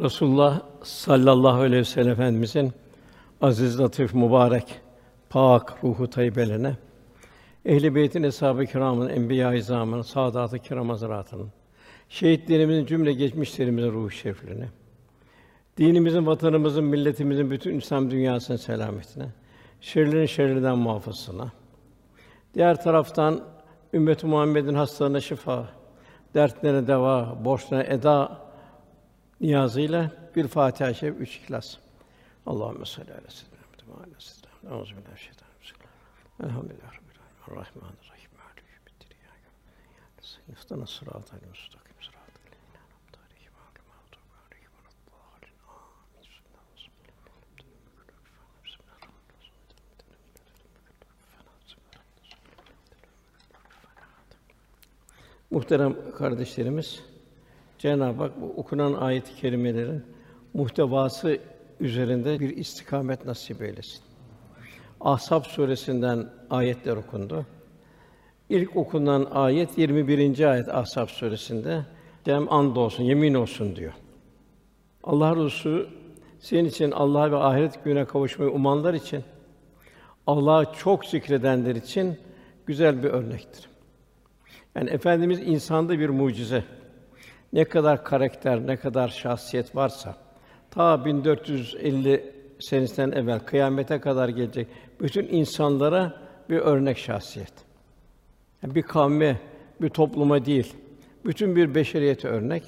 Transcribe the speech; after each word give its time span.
Resulullah 0.00 0.60
sallallahu 0.82 1.60
aleyhi 1.60 1.80
ve 1.80 1.84
sellem 1.84 2.12
Efendimizin 2.12 2.72
aziz, 3.40 3.80
latif, 3.80 4.14
mübarek, 4.14 4.80
pak 5.30 5.84
ruhu 5.84 6.10
tayyibelerine, 6.10 6.76
ehl-i 7.64 7.94
beytin 7.94 8.22
eshab-ı 8.22 8.66
kiramın, 8.66 9.08
enbiya-i 9.08 9.58
izamın, 9.58 10.02
saadat-ı 10.02 10.58
kiram 10.58 10.88
hazretlerinin, 10.88 11.48
şehitlerimizin 12.08 12.86
cümle 12.86 13.12
geçmişlerimizin 13.12 13.92
ruhu 13.92 14.10
şeriflerine, 14.10 14.68
dinimizin, 15.76 16.26
vatanımızın, 16.26 16.84
milletimizin 16.84 17.50
bütün 17.50 17.78
İslam 17.78 18.10
dünyasının 18.10 18.56
selametine, 18.56 19.26
şerlerin 19.80 20.26
şerrinden 20.26 20.78
muhafazasına. 20.78 21.52
Diğer 22.54 22.82
taraftan 22.82 23.40
ümmet-i 23.94 24.26
Muhammed'in 24.26 24.74
hastalarına 24.74 25.20
şifa, 25.20 25.68
dertlerine 26.34 26.86
deva, 26.86 27.44
borçlarına 27.44 27.84
eda 27.84 28.49
niyazıyla 29.40 30.10
bir 30.36 30.48
Fatiha-i 30.48 31.06
üç 31.06 31.36
İhlas. 31.36 31.76
Allahümme 32.46 32.86
salli 32.86 33.12
ala 33.12 33.30
seyyidina 33.30 33.60
ve 33.88 33.92
ala 33.94 34.20
seyyidina 34.20 34.50
Euzu 34.78 34.96
billahi 34.96 35.08
mineşşeytanirracim. 35.08 35.76
Elhamdülillahi 36.44 36.96
rabbil 36.96 37.18
alamin. 37.20 37.40
Errahmanirrahim. 37.48 38.30
Maliki 38.38 38.66
yevmiddin. 38.72 39.10
İyyâke 39.16 39.48
na'budu 39.48 40.86
sıratal 40.86 40.86
sıratal 40.86 41.36
lezîne 41.98 43.18
aleyhim 43.26 43.52
ghayril 43.58 43.84
mağdûbi 43.90 44.34
aleyhim 44.46 44.72
veleddâllîn. 44.76 45.56
Amin. 45.68 46.30
Muhterem 55.50 56.12
kardeşlerimiz, 56.18 57.02
Cenab-ı 57.80 58.22
Hak 58.22 58.40
bu 58.40 58.46
okunan 58.56 58.92
ayet-i 58.92 59.34
kerimelerin 59.34 60.04
muhtevası 60.54 61.38
üzerinde 61.80 62.40
bir 62.40 62.56
istikamet 62.56 63.26
nasip 63.26 63.62
eylesin. 63.62 64.00
Ahzab 65.00 65.44
suresinden 65.44 66.30
ayetler 66.50 66.96
okundu. 66.96 67.46
İlk 68.48 68.76
okunan 68.76 69.28
ayet 69.30 69.78
21. 69.78 70.50
ayet 70.50 70.68
Ahzab 70.68 71.08
suresinde. 71.08 71.86
Dem 72.26 72.52
and 72.52 72.76
olsun, 72.76 73.04
yemin 73.04 73.34
olsun 73.34 73.76
diyor. 73.76 73.92
Allah 75.04 75.36
Resulü 75.36 75.86
senin 76.40 76.64
için 76.64 76.90
Allah 76.90 77.32
ve 77.32 77.36
ahiret 77.36 77.84
gününe 77.84 78.04
kavuşmayı 78.04 78.50
umanlar 78.50 78.94
için 78.94 79.24
Allah'ı 80.26 80.66
çok 80.78 81.04
zikredenler 81.04 81.74
için 81.74 82.18
güzel 82.66 83.02
bir 83.02 83.08
örnektir. 83.08 83.68
Yani 84.74 84.90
efendimiz 84.90 85.40
insanda 85.40 85.98
bir 85.98 86.08
mucize. 86.08 86.64
Ne 87.52 87.64
kadar 87.64 88.04
karakter, 88.04 88.66
ne 88.66 88.76
kadar 88.76 89.08
şahsiyet 89.08 89.76
varsa 89.76 90.16
ta 90.70 91.04
1450 91.04 92.34
senesinden 92.58 93.12
evvel 93.12 93.40
kıyamete 93.40 94.00
kadar 94.00 94.28
gelecek 94.28 94.68
bütün 95.00 95.28
insanlara 95.28 96.14
bir 96.50 96.58
örnek 96.58 96.98
şahsiyet. 96.98 97.52
Yani 98.62 98.74
bir 98.74 98.82
kavme, 98.82 99.40
bir 99.80 99.88
topluma 99.88 100.44
değil, 100.44 100.74
bütün 101.24 101.56
bir 101.56 101.74
beşeriyete 101.74 102.28
örnek. 102.28 102.62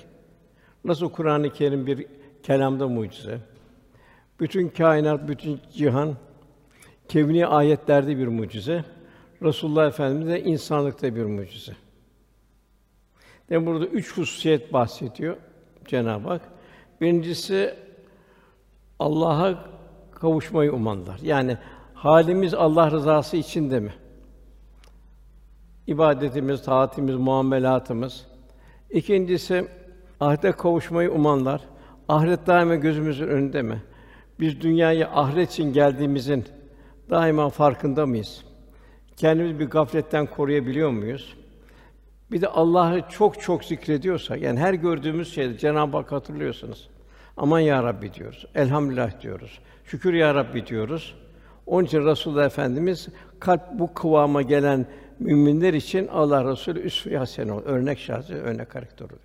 Nasıl 0.85 1.11
Kur'an-ı 1.11 1.53
Kerim 1.53 1.87
bir 1.87 2.07
kelamda 2.43 2.89
mucize. 2.89 3.39
Bütün 4.41 4.69
kainat, 4.69 5.29
bütün 5.29 5.61
cihan 5.73 6.17
kevni 7.09 7.47
ayetlerde 7.47 8.19
bir 8.19 8.27
mucize. 8.27 8.85
Resulullah 9.43 9.87
Efendimiz 9.87 10.29
de 10.29 10.43
insanlıkta 10.43 11.15
bir 11.15 11.25
mucize. 11.25 11.73
Yani 13.53 13.67
burada 13.67 13.87
üç 13.87 14.17
hususiyet 14.17 14.73
bahsediyor 14.73 15.37
Cenab-ı 15.87 16.29
Hak. 16.29 16.41
Birincisi 17.01 17.75
Allah'a 18.99 19.65
kavuşmayı 20.11 20.73
umanlar. 20.73 21.19
Yani 21.23 21.57
halimiz 21.95 22.55
Allah 22.55 22.91
rızası 22.91 23.37
için 23.37 23.71
de 23.71 23.81
mi? 23.81 23.93
İbadetimiz, 25.87 26.63
taatimiz, 26.63 27.17
muamelatımız. 27.17 28.27
İkincisi 28.91 29.69
ahirete 30.21 30.53
kavuşmayı 30.53 31.13
umanlar. 31.13 31.61
Ahiret 32.09 32.47
daima 32.47 32.75
gözümüzün 32.75 33.29
önünde 33.29 33.63
mi? 33.63 33.83
Biz 34.41 34.61
dünyaya 34.61 35.11
ahiret 35.11 35.51
için 35.51 35.73
geldiğimizin 35.73 36.45
daima 37.11 37.51
farkında 37.51 38.07
mıyız? 38.07 38.45
Kendimizi 39.17 39.59
bir 39.59 39.71
gafletten 39.71 40.27
koruyabiliyor 40.27 40.91
muyuz? 40.91 41.42
Bir 42.33 42.41
de 42.41 42.49
Allah'ı 42.49 43.03
çok 43.09 43.41
çok 43.41 43.65
zikrediyorsak, 43.65 44.43
yani 44.43 44.61
her 44.61 44.75
gördüğümüz 44.75 45.35
şeyde 45.35 45.59
Cenab-ı 45.59 45.97
Hak 45.97 46.13
hatırlıyorsunuz. 46.13 46.89
Aman 47.37 47.61
ya 47.61 47.83
Rabbi 47.83 48.15
diyoruz. 48.15 48.47
Elhamdülillah 48.55 49.21
diyoruz. 49.21 49.59
Şükür 49.85 50.15
ya 50.15 50.35
Rabbi 50.35 50.67
diyoruz. 50.67 51.15
Onun 51.67 51.85
için 51.85 52.07
Resulullah 52.07 52.47
Efendimiz 52.47 53.09
kalp 53.41 53.63
bu 53.73 53.95
kıvama 53.95 54.43
gelen 54.43 54.87
müminler 55.19 55.75
için 55.75 56.09
Allah 56.09 56.51
Resulü 56.51 56.81
üsve-i 56.81 57.17
hasene 57.17 57.53
ol, 57.53 57.63
örnek 57.65 57.99
şahsı, 57.99 58.35
örnek 58.35 58.71
karakter 58.71 59.05
oluyor. 59.05 59.21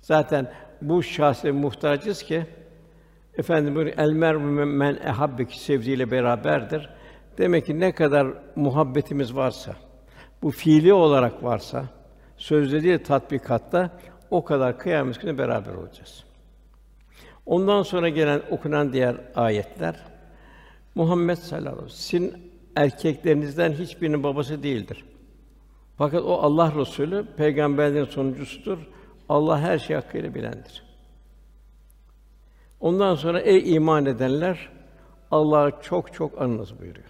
Zaten 0.00 0.52
bu 0.82 1.02
şahse 1.02 1.50
muhtacız 1.50 2.22
ki 2.22 2.46
efendim 3.38 3.74
böyle 3.74 3.90
el 3.90 4.10
mer'u 4.10 4.40
men 4.40 4.98
ehabbeki 5.04 5.60
sevdiğiyle 5.60 6.10
beraberdir. 6.10 6.90
Demek 7.38 7.66
ki 7.66 7.80
ne 7.80 7.92
kadar 7.92 8.26
muhabbetimiz 8.56 9.36
varsa, 9.36 9.76
bu 10.42 10.50
fiili 10.50 10.92
olarak 10.92 11.44
varsa, 11.44 11.84
sözde 12.36 12.82
değil 12.82 13.04
tatbikatta 13.04 13.90
o 14.30 14.44
kadar 14.44 14.78
kıyamet 14.78 15.20
günü 15.20 15.38
beraber 15.38 15.74
olacağız. 15.74 16.24
Ondan 17.46 17.82
sonra 17.82 18.08
gelen 18.08 18.42
okunan 18.50 18.92
diğer 18.92 19.16
ayetler 19.34 19.96
Muhammed 20.94 21.36
sallallahu 21.36 21.72
aleyhi 21.72 21.86
ve 21.86 21.90
sellem 21.90 22.30
sizin 22.30 22.52
erkeklerinizden 22.76 23.72
hiçbirinin 23.72 24.22
babası 24.22 24.62
değildir. 24.62 25.04
Fakat 25.98 26.22
o 26.22 26.34
Allah 26.34 26.72
Resulü 26.76 27.26
peygamberlerin 27.36 28.04
sonuncusudur. 28.04 28.78
Allah 29.28 29.60
her 29.60 29.78
şeyi 29.78 29.96
hakkıyla 29.96 30.34
bilendir. 30.34 30.82
Ondan 32.80 33.14
sonra 33.14 33.40
ey 33.40 33.74
iman 33.74 34.06
edenler 34.06 34.68
Allah'ı 35.30 35.72
çok 35.82 36.12
çok 36.12 36.42
anınız 36.42 36.80
buyuruyor. 36.80 37.08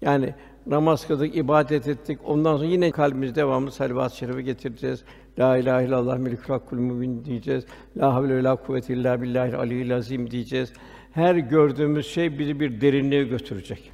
Yani 0.00 0.34
namaz 0.66 1.06
kıldık, 1.06 1.36
ibadet 1.36 1.88
ettik. 1.88 2.18
Ondan 2.24 2.56
sonra 2.56 2.66
yine 2.66 2.90
kalbimiz 2.90 3.34
devamlı 3.34 3.70
salavat-ı 3.70 4.40
getireceğiz. 4.40 5.04
La 5.38 5.56
ilahe 5.56 5.84
illallah 5.84 6.18
melikul 6.18 6.52
hakkul 6.52 6.76
mübin 6.76 7.24
diyeceğiz. 7.24 7.64
La 7.96 8.14
havle 8.14 8.36
ve 8.36 8.42
la 8.42 8.56
kuvvete 8.56 8.94
illa 8.94 9.22
billahil 9.22 9.54
aliyyil 9.54 9.96
azim 9.96 10.30
diyeceğiz. 10.30 10.72
Her 11.12 11.34
gördüğümüz 11.34 12.06
şey 12.06 12.38
bizi 12.38 12.60
bir 12.60 12.80
derinliğe 12.80 13.24
götürecek. 13.24 13.92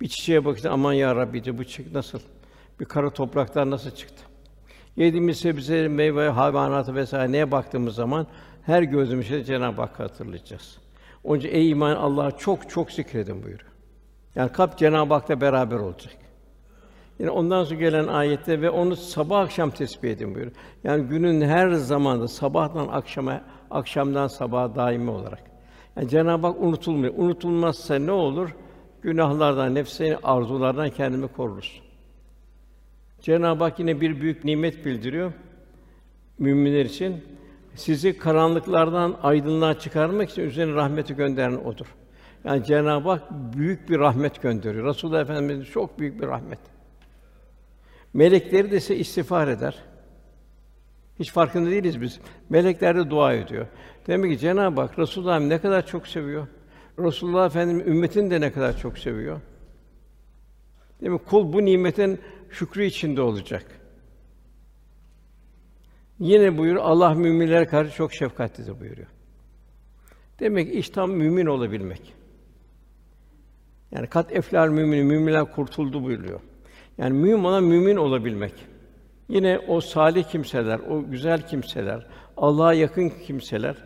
Bir 0.00 0.08
çiçeğe 0.08 0.44
bakınca 0.44 0.70
aman 0.70 0.92
ya 0.92 1.16
Rabbi 1.16 1.58
bu 1.58 1.64
çiçek 1.64 1.92
nasıl? 1.92 2.18
Bir 2.80 2.84
kara 2.84 3.10
topraktan 3.10 3.70
nasıl 3.70 3.90
çıktı? 3.90 4.22
Yediğimiz 4.96 5.38
sebze, 5.38 5.88
meyve, 5.88 6.28
hayvanatı 6.28 6.94
vesaire 6.94 7.32
neye 7.32 7.50
baktığımız 7.50 7.94
zaman 7.94 8.26
her 8.62 8.82
gördüğümüz 8.82 9.28
şeyi 9.28 9.44
Cenab-ı 9.44 9.80
Hakk'ı 9.80 10.02
hatırlayacağız. 10.02 10.78
Onun 11.24 11.38
için 11.38 11.48
ey 11.48 11.70
iman 11.70 11.96
Allah'a 11.96 12.30
çok 12.30 12.70
çok 12.70 12.92
zikredin 12.92 13.42
buyuruyor. 13.42 13.77
Yani 14.38 14.52
kalp 14.52 14.78
Cenab-ı 14.78 15.14
Hak'la 15.14 15.40
beraber 15.40 15.76
olacak. 15.76 16.16
Yine 17.18 17.30
ondan 17.30 17.64
sonra 17.64 17.80
gelen 17.80 18.06
ayette 18.06 18.60
ve 18.60 18.70
onu 18.70 18.96
sabah 18.96 19.40
akşam 19.40 19.70
tesbih 19.70 20.10
edin 20.10 20.34
buyuruyor. 20.34 20.56
Yani 20.84 21.04
günün 21.04 21.40
her 21.40 21.70
zamanda 21.70 22.28
sabahtan 22.28 22.88
akşama, 22.88 23.40
akşamdan 23.70 24.26
sabaha 24.26 24.74
daimi 24.74 25.10
olarak. 25.10 25.42
Yani 25.96 26.08
Cenab-ı 26.08 26.46
Hak 26.46 26.60
unutulmuyor. 26.60 27.14
Unutulmazsa 27.16 27.94
ne 27.98 28.12
olur? 28.12 28.54
Günahlardan, 29.02 29.74
nefsine 29.74 30.16
arzulardan 30.22 30.90
kendimi 30.90 31.28
koruruz. 31.28 31.82
Cenab-ı 33.20 33.64
Hak 33.64 33.78
yine 33.78 34.00
bir 34.00 34.20
büyük 34.20 34.44
nimet 34.44 34.84
bildiriyor 34.84 35.32
müminler 36.38 36.84
için. 36.84 37.24
Sizi 37.74 38.18
karanlıklardan 38.18 39.16
aydınlığa 39.22 39.78
çıkarmak 39.78 40.30
için 40.30 40.42
üzerine 40.42 40.74
rahmeti 40.74 41.16
gönderen 41.16 41.56
odur. 41.56 41.86
Yani 42.44 42.64
Cenab-ı 42.64 43.08
Hak 43.08 43.22
büyük 43.30 43.90
bir 43.90 43.98
rahmet 43.98 44.42
gönderiyor. 44.42 44.86
Resulullah 44.86 45.20
Efendimiz 45.20 45.66
çok 45.66 45.98
büyük 45.98 46.20
bir 46.20 46.26
rahmet. 46.26 46.58
Melekleri 48.14 48.70
de 48.70 48.80
size 48.80 48.96
istiğfar 48.96 49.48
eder. 49.48 49.84
Hiç 51.18 51.32
farkında 51.32 51.70
değiliz 51.70 52.00
biz. 52.00 52.20
Melekler 52.50 52.96
de 52.96 53.10
dua 53.10 53.34
ediyor. 53.34 53.66
Demek 54.06 54.32
ki 54.32 54.38
Cenab-ı 54.38 54.80
Hak 54.80 54.98
Resulullah 54.98 55.40
ne 55.40 55.60
kadar 55.60 55.86
çok 55.86 56.08
seviyor. 56.08 56.46
Resulullah 56.98 57.46
Efendimiz 57.46 57.86
ümmetini 57.86 58.30
de 58.30 58.40
ne 58.40 58.52
kadar 58.52 58.76
çok 58.76 58.98
seviyor. 58.98 59.40
Değil 61.00 61.12
mi? 61.12 61.18
Kul 61.18 61.52
bu 61.52 61.64
nimetin 61.64 62.20
şükrü 62.50 62.84
içinde 62.84 63.20
olacak. 63.20 63.64
Yine 66.18 66.58
buyur 66.58 66.76
Allah 66.76 67.14
müminlere 67.14 67.66
karşı 67.66 67.96
çok 67.96 68.12
şefkatlidir 68.12 68.80
buyuruyor. 68.80 69.08
Demek 70.40 70.72
ki 70.72 70.78
iş 70.78 70.90
tam 70.90 71.10
mümin 71.10 71.46
olabilmek. 71.46 72.17
Yani 73.92 74.06
kat 74.06 74.32
eflar 74.32 74.68
mümin, 74.68 75.06
müminler 75.06 75.52
kurtuldu 75.52 76.04
buyuruyor. 76.04 76.40
Yani 76.98 77.12
mümin 77.12 77.44
olan 77.44 77.64
mümin 77.64 77.96
olabilmek. 77.96 78.54
Yine 79.28 79.58
o 79.68 79.80
salih 79.80 80.24
kimseler, 80.24 80.78
o 80.78 81.10
güzel 81.10 81.46
kimseler, 81.46 82.06
Allah'a 82.36 82.72
yakın 82.72 83.08
kimseler 83.08 83.76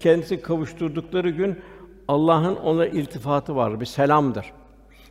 kendisi 0.00 0.42
kavuşturdukları 0.42 1.30
gün 1.30 1.60
Allah'ın 2.08 2.56
ona 2.56 2.86
iltifatı 2.86 3.56
var, 3.56 3.80
bir 3.80 3.86
selamdır. 3.86 4.52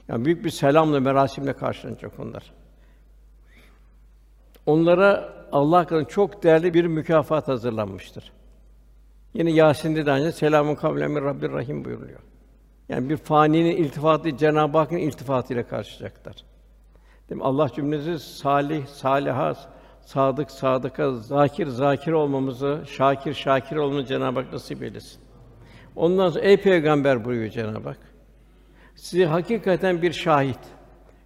Yani 0.07 0.25
büyük 0.25 0.45
bir 0.45 0.50
selamla, 0.50 1.00
merasimle 1.00 1.53
karşılanacak 1.53 2.19
onlar. 2.19 2.51
Onlara 4.65 5.33
Allah 5.51 5.88
katında 5.88 6.07
çok 6.07 6.44
değerli 6.44 6.74
bir 6.74 6.86
mükafat 6.86 7.48
hazırlanmıştır. 7.48 8.31
Yine 9.33 9.51
Yasin'de 9.51 10.06
de 10.06 10.12
aynı 10.12 10.31
selamun 10.31 10.75
kavlen 10.75 11.25
Rabbir 11.25 11.51
Rahim 11.51 11.86
buyuruluyor. 11.86 12.19
Yani 12.92 13.10
bir 13.10 13.18
faninin 13.18 13.76
iltifatı 13.76 14.38
Cenab-ı 14.38 14.78
Hakk'ın 14.78 14.98
iltifatıyla 14.98 15.68
karşılayacaklar. 15.68 16.36
Değil 17.30 17.42
mi? 17.42 17.44
Allah 17.44 17.70
cümlemizi 17.76 18.20
salih, 18.20 18.86
saliha, 18.86 19.56
sadık, 20.02 20.52
sadıka, 20.52 21.12
zakir, 21.12 21.68
zakir 21.68 22.12
olmamızı, 22.12 22.84
şakir, 22.88 23.34
şakir 23.34 23.76
olmamızı 23.76 24.08
Cenab-ı 24.08 24.40
Hak 24.40 24.54
nasip 24.54 24.84
eylesin. 24.84 25.22
Ondan 25.96 26.30
sonra 26.30 26.44
ey 26.44 26.58
peygamber 26.58 27.26
buyuruyor 27.26 27.52
Cenab-ı 27.52 27.90
Hak. 27.90 28.00
Sizi 28.96 29.26
hakikaten 29.26 30.02
bir 30.02 30.12
şahit. 30.12 30.60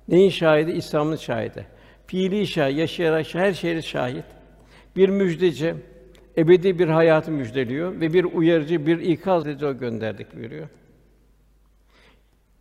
Neyin 0.08 0.30
şahidi? 0.30 0.72
İslam'ın 0.72 1.16
şahidi. 1.16 1.68
Fiili 2.08 2.48
şahit, 2.48 2.78
yaşayarak 2.78 3.36
her 3.36 3.54
şeyle 3.54 3.82
şahit. 3.82 4.26
Bir 4.96 5.10
müjdeci, 5.10 5.76
ebedi 6.38 6.80
bir 6.80 6.88
hayatı 6.88 7.32
müjdeliyor 7.32 8.02
ve 8.02 8.14
bir 8.14 8.24
uyarıcı, 8.24 8.86
bir 8.86 9.00
ikaz 9.00 9.48
edici 9.48 9.78
gönderdik 9.78 10.36
buyuruyor. 10.36 10.68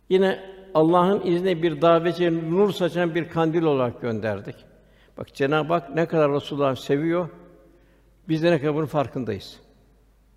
Yine 0.09 0.55
Allah'ın 0.73 1.21
izniyle 1.25 1.63
bir 1.63 1.81
davetçi 1.81 2.51
nur 2.55 2.71
saçan 2.71 3.15
bir 3.15 3.29
kandil 3.29 3.63
olarak 3.63 4.01
gönderdik. 4.01 4.55
Bak 5.17 5.33
Cenab-ı 5.33 5.73
Hak 5.73 5.95
ne 5.95 6.05
kadar 6.05 6.31
Resulullah'ı 6.31 6.75
seviyor, 6.75 7.29
biz 8.29 8.43
de 8.43 8.51
ne 8.51 8.59
kadar 8.59 8.75
bunun 8.75 8.85
farkındayız. 8.85 9.59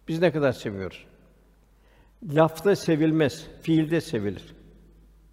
Biz 0.09 0.21
ne 0.21 0.33
kadar 0.33 0.53
seviyoruz. 0.53 1.07
Lafta 2.33 2.77
sevilmez, 2.77 3.47
fiilde 3.63 4.01
sevilir. 4.01 4.55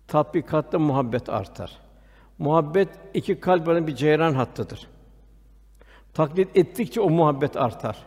Tatbikatta 0.07 0.79
muhabbet 0.79 1.29
artar. 1.29 1.77
Muhabbet 2.37 2.89
iki 3.13 3.39
kalp 3.39 3.67
arasında 3.67 3.87
bir 3.87 3.95
ceyran 3.95 4.33
hattıdır. 4.33 4.87
Taklit 6.13 6.57
ettikçe 6.57 7.01
o 7.01 7.09
muhabbet 7.09 7.57
artar. 7.57 7.97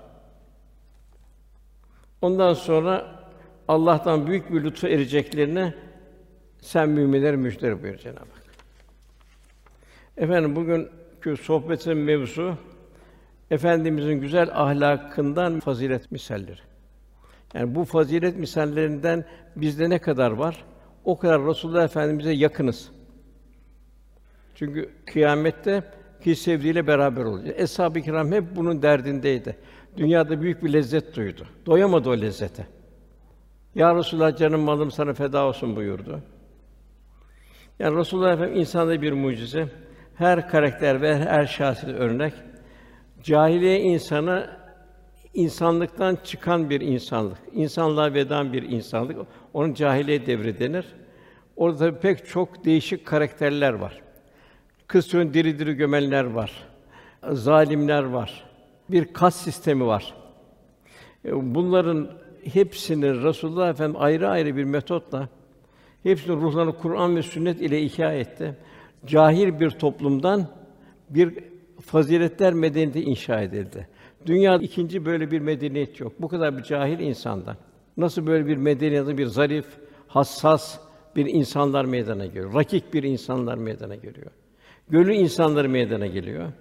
Ondan 2.23 2.55
sonra 2.55 3.19
Allah'tan 3.69 4.27
büyük 4.27 4.53
bir 4.53 4.65
lütfu 4.65 4.87
ereceklerine 4.89 5.75
sen 6.61 6.89
müminlere 6.89 7.37
müjdele 7.37 7.83
buyur 7.83 7.97
Cenab-ı 7.97 8.19
Hak. 8.19 8.45
Efendim 10.17 10.57
bugünkü 10.57 11.37
sohbetin 11.37 11.97
mevzu 11.97 12.55
efendimizin 13.51 14.15
güzel 14.15 14.49
ahlakından 14.53 15.61
fazilet 15.61 16.13
misalleri. 16.13 16.61
Yani 17.55 17.75
bu 17.75 17.85
fazilet 17.85 18.37
misallerinden 18.37 19.25
bizde 19.57 19.91
ne 19.91 19.99
kadar 19.99 20.31
var? 20.31 20.65
O 21.05 21.19
kadar 21.19 21.47
Resulullah 21.47 21.85
Efendimize 21.85 22.33
yakınız. 22.33 22.91
Çünkü 24.55 24.91
kıyamette 25.07 25.83
ki 26.25 26.37
sevdiğiyle 26.37 26.87
beraber 26.87 27.25
olacak. 27.25 27.55
Eshab-ı 27.59 28.01
kiram 28.01 28.33
hep 28.33 28.57
bunun 28.57 28.83
derdindeydi. 28.83 29.57
Dünyada 29.97 30.41
büyük 30.41 30.65
bir 30.65 30.73
lezzet 30.73 31.17
duydu. 31.17 31.47
Doyamadı 31.67 32.11
o 32.11 32.17
lezzete. 32.17 32.67
Ya 33.75 33.95
Resulullah 33.95 34.37
canım 34.37 34.61
malım 34.61 34.91
sana 34.91 35.15
feda 35.15 35.45
olsun 35.45 35.77
buyurdu. 35.77 36.23
Yani 37.79 37.97
Resulullah 37.97 38.33
Efendimiz 38.33 38.61
insanda 38.61 39.03
bir 39.03 39.13
mucize. 39.13 39.69
Her 40.15 40.49
karakter 40.49 41.03
ve 41.03 41.19
her 41.19 41.47
şahsiyet 41.47 42.01
örnek. 42.01 42.33
Cahiliye 43.23 43.81
insanı 43.81 44.51
insanlıktan 45.35 46.19
çıkan 46.25 46.71
bir 46.71 46.81
insanlık, 46.81 47.39
insanlığa 47.53 48.15
vedan 48.15 48.53
bir 48.53 48.63
insanlık. 48.63 49.17
Onun 49.55 49.75
cahiliye 49.75 50.27
devri 50.27 50.59
denir. 50.59 50.87
Orada 51.57 51.99
pek 52.01 52.27
çok 52.27 52.65
değişik 52.65 53.07
karakterler 53.07 53.73
var. 53.73 54.01
Kız 54.87 55.13
diri 55.13 55.59
diri 55.59 55.75
gömenler 55.75 56.25
var. 56.25 56.53
Zalimler 57.33 58.03
var. 58.03 58.45
Bir 58.89 59.13
kas 59.13 59.37
sistemi 59.37 59.87
var. 59.87 60.15
E, 61.25 61.55
bunların 61.55 62.11
hepsini 62.53 63.23
Resulullah 63.23 63.71
Efendimiz 63.71 64.03
ayrı 64.03 64.29
ayrı 64.29 64.57
bir 64.57 64.65
metotla 64.65 65.29
hepsinin 66.11 66.41
ruhlarını 66.41 66.77
Kur'an 66.77 67.17
ve 67.17 67.23
sünnet 67.23 67.61
ile 67.61 67.83
ihya 67.83 68.13
etti. 68.13 68.57
Cahil 69.07 69.61
bir 69.61 69.71
toplumdan 69.71 70.47
bir 71.11 71.39
faziletler 71.81 72.53
medeniyeti 72.53 73.03
inşa 73.03 73.41
edildi. 73.41 73.89
Dünyada 74.27 74.63
ikinci 74.63 75.05
böyle 75.05 75.31
bir 75.31 75.41
medeniyet 75.41 76.01
yok. 76.01 76.13
Bu 76.19 76.29
kadar 76.29 76.59
bir 76.59 76.63
cahil 76.63 76.99
insandan. 76.99 77.57
Nasıl 77.97 78.27
böyle 78.27 78.47
bir 78.47 78.57
medeniyet, 78.57 79.19
bir 79.19 79.27
zarif, 79.27 79.67
hassas 80.09 80.79
bir 81.17 81.27
insanlar 81.27 81.85
meydana 81.85 82.27
geliyor. 82.27 82.55
Rakik 82.55 82.95
bir 82.95 83.03
insanlar 83.03 83.59
meydana 83.59 83.95
geliyor. 83.95 84.31
Gönül 84.91 85.15
insanları 85.15 85.69
meydana 85.69 86.07
geliyor. 86.07 86.53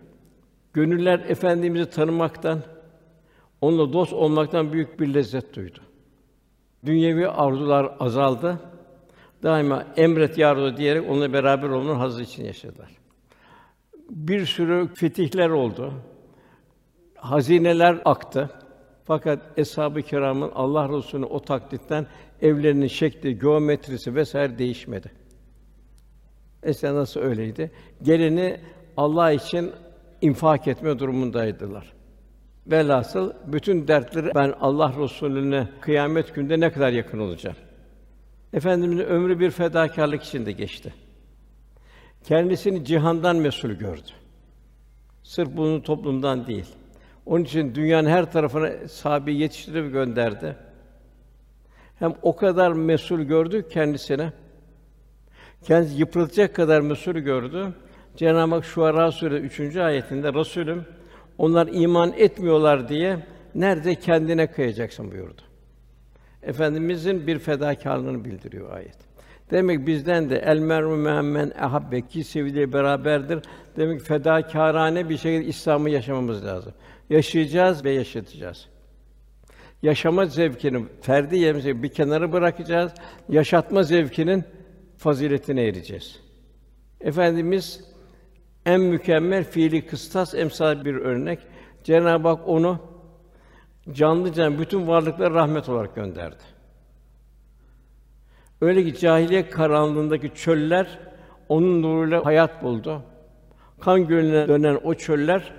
Gönüller 0.73 1.19
efendimizi 1.19 1.89
tanımaktan, 1.89 2.59
onunla 3.61 3.93
dost 3.93 4.13
olmaktan 4.13 4.73
büyük 4.73 4.99
bir 4.99 5.13
lezzet 5.13 5.55
duydu. 5.55 5.79
Dünyevi 6.85 7.27
arzular 7.27 7.95
azaldı. 7.99 8.59
Daima 9.43 9.85
emret 9.97 10.37
ya 10.37 10.77
diyerek 10.77 11.09
onunla 11.09 11.33
beraber 11.33 11.69
olmanın 11.69 11.99
hazzı 11.99 12.21
için 12.21 12.45
yaşadılar. 12.45 12.89
Bir 14.09 14.45
sürü 14.45 14.87
fetihler 14.95 15.49
oldu. 15.49 15.93
Hazineler 17.15 18.01
aktı. 18.05 18.49
Fakat 19.03 19.39
eshab-ı 19.57 20.01
kiramın 20.01 20.51
Allah 20.55 20.97
Resulü'nü 20.97 21.25
o 21.25 21.39
taklitten 21.39 22.07
evlerinin 22.41 22.87
şekli, 22.87 23.39
geometrisi 23.39 24.15
vesaire 24.15 24.57
değişmedi. 24.57 25.11
Eskiden 26.63 26.95
nasıl 26.95 27.19
öyleydi? 27.19 27.71
Gelini 28.01 28.59
Allah 28.97 29.31
için 29.31 29.71
infak 30.21 30.67
etme 30.67 30.99
durumundaydılar. 30.99 31.93
Velhasıl 32.67 33.33
bütün 33.45 33.87
dertleri 33.87 34.31
ben 34.35 34.53
Allah 34.59 34.93
Resulüne 34.99 35.69
kıyamet 35.81 36.35
günde 36.35 36.59
ne 36.59 36.71
kadar 36.71 36.91
yakın 36.91 37.19
olacağım. 37.19 37.57
Efendimizin 38.53 39.03
ömrü 39.03 39.39
bir 39.39 39.51
fedakarlık 39.51 40.23
içinde 40.23 40.51
geçti. 40.51 40.93
Kendisini 42.23 42.85
cihandan 42.85 43.35
mesul 43.35 43.69
gördü. 43.69 44.11
Sırf 45.23 45.49
bunu 45.57 45.83
toplumdan 45.83 46.47
değil. 46.47 46.65
Onun 47.25 47.43
için 47.43 47.75
dünyanın 47.75 48.09
her 48.09 48.31
tarafına 48.31 48.87
sahabe 48.87 49.31
yetiştirip 49.31 49.93
gönderdi. 49.93 50.55
Hem 51.99 52.13
o 52.21 52.35
kadar 52.35 52.71
mesul 52.71 53.21
gördü 53.21 53.69
kendisine. 53.69 54.33
Kendisi 55.63 55.99
yıpratacak 55.99 56.55
kadar 56.55 56.81
mesul 56.81 57.13
gördü. 57.15 57.73
Cenab-ı 58.15 58.55
Hak 58.55 58.65
Şuara 58.65 59.11
Suresi 59.11 59.63
3. 59.63 59.75
ayetinde 59.75 60.33
Resulüm 60.33 60.85
onlar 61.37 61.67
iman 61.71 62.13
etmiyorlar 62.17 62.89
diye 62.89 63.27
nerede 63.55 63.95
kendine 63.95 64.47
kıyacaksın 64.51 65.11
buyurdu. 65.11 65.46
Efendimizin 66.47 67.27
bir 67.27 67.39
fedakarlığını 67.39 68.25
bildiriyor 68.25 68.71
ayet. 68.71 68.97
Demek 69.51 69.87
bizden 69.87 70.29
de 70.29 70.37
el 70.37 70.59
mer'u 70.59 70.97
me'men 70.97 71.51
ehabbe 71.57 72.01
ki 72.01 72.23
sevdiği 72.23 72.73
beraberdir. 72.73 73.39
Demek 73.77 74.01
fedakârane 74.01 75.09
bir 75.09 75.17
şekilde 75.17 75.45
İslam'ı 75.45 75.89
yaşamamız 75.89 76.45
lazım. 76.45 76.73
Yaşayacağız 77.09 77.85
ve 77.85 77.91
yaşatacağız. 77.91 78.67
Yaşama 79.81 80.25
zevkini 80.25 80.85
ferdi 81.01 81.37
yerimize 81.37 81.83
bir 81.83 81.89
kenara 81.89 82.31
bırakacağız. 82.31 82.91
Yaşatma 83.29 83.83
zevkinin 83.83 84.43
faziletine 84.97 85.63
ereceğiz. 85.67 86.19
Efendimiz 87.01 87.83
en 88.65 88.81
mükemmel 88.81 89.43
fiili 89.43 89.85
kıstas 89.85 90.33
emsal 90.35 90.85
bir 90.85 90.95
örnek. 90.95 91.39
Cenab-ı 91.83 92.27
Hak 92.27 92.47
onu 92.47 92.79
canlı 93.93 94.33
can 94.33 94.59
bütün 94.59 94.87
varlıklara 94.87 95.33
rahmet 95.33 95.69
olarak 95.69 95.95
gönderdi. 95.95 96.43
Öyle 98.61 98.83
ki 98.83 98.99
cahiliye 98.99 99.49
karanlığındaki 99.49 100.35
çöller 100.35 100.99
onun 101.49 101.81
nuruyla 101.81 102.25
hayat 102.25 102.63
buldu. 102.63 103.01
Kan 103.79 104.07
gölüne 104.07 104.47
dönen 104.47 104.79
o 104.83 104.93
çöller 104.93 105.53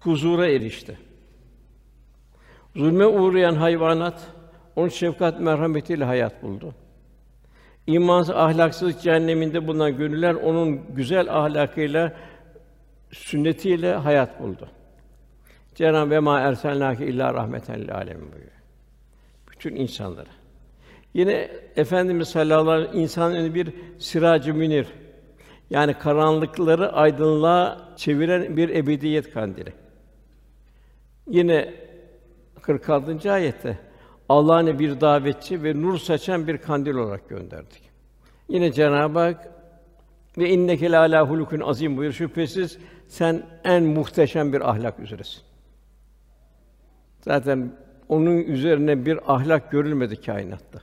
huzura 0.00 0.46
erişti. 0.46 0.98
Zulme 2.76 3.06
uğrayan 3.06 3.54
hayvanat 3.54 4.26
onun 4.76 4.88
şefkat 4.88 5.40
merhametiyle 5.40 6.04
hayat 6.04 6.42
buldu. 6.42 6.74
İmansız, 7.86 8.34
ahlaksız 8.34 9.02
cehenneminde 9.02 9.66
bulunan 9.66 9.96
gönüller 9.96 10.34
onun 10.34 10.94
güzel 10.94 11.38
ahlakıyla, 11.38 12.12
sünnetiyle 13.12 13.94
hayat 13.94 14.42
buldu. 14.42 14.68
Cenab-ı 15.76 16.10
ve 16.10 16.18
ma 16.18 16.40
erselnâke 16.40 17.06
illa 17.06 17.34
rahmeten 17.34 17.80
lil 17.80 17.94
âlemin 17.94 18.32
buyuruyor. 18.32 18.52
Bütün 19.50 19.76
insanlara. 19.76 20.30
Yine 21.14 21.50
Efendimiz 21.76 22.28
sallallahu 22.28 22.70
aleyhi 22.70 22.88
ve 22.88 22.92
sellem 22.92 23.02
insanın 23.02 23.54
bir 23.54 23.72
siracı 23.98 24.54
münir. 24.54 24.86
Yani 25.70 25.94
karanlıkları 25.94 26.92
aydınlığa 26.92 27.88
çeviren 27.96 28.56
bir 28.56 28.68
ebediyet 28.68 29.32
kandili. 29.32 29.72
Yine 31.28 31.74
46. 32.62 33.32
ayette 33.32 33.78
Allah'ın 34.28 34.78
bir 34.78 35.00
davetçi 35.00 35.62
ve 35.62 35.82
nur 35.82 35.98
saçan 35.98 36.46
bir 36.46 36.58
kandil 36.58 36.94
olarak 36.94 37.28
gönderdik. 37.28 37.82
Yine 38.48 38.72
Cenab-ı 38.72 39.18
Hak 39.18 39.48
ve 40.38 40.48
inneke 40.48 40.90
lâlâ 40.90 41.28
hulukun 41.28 41.60
azim 41.60 41.96
buyur. 41.96 42.12
Şüphesiz 42.12 42.78
sen 43.08 43.42
en 43.64 43.84
muhteşem 43.84 44.52
bir 44.52 44.70
ahlak 44.70 45.00
üzeresin. 45.00 45.45
Zaten 47.26 47.72
onun 48.08 48.36
üzerine 48.36 49.06
bir 49.06 49.34
ahlak 49.34 49.70
görülmedi 49.70 50.20
kainatta. 50.20 50.80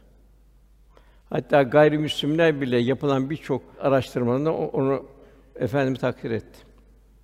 Hatta 1.30 1.64
gayrimüslimler 1.64 2.62
bile 2.62 2.78
yapılan 2.78 3.30
birçok 3.30 3.64
araştırmada 3.80 4.54
onu 4.54 5.06
efendimiz 5.56 6.00
takdir 6.00 6.32
etti. 6.32 6.60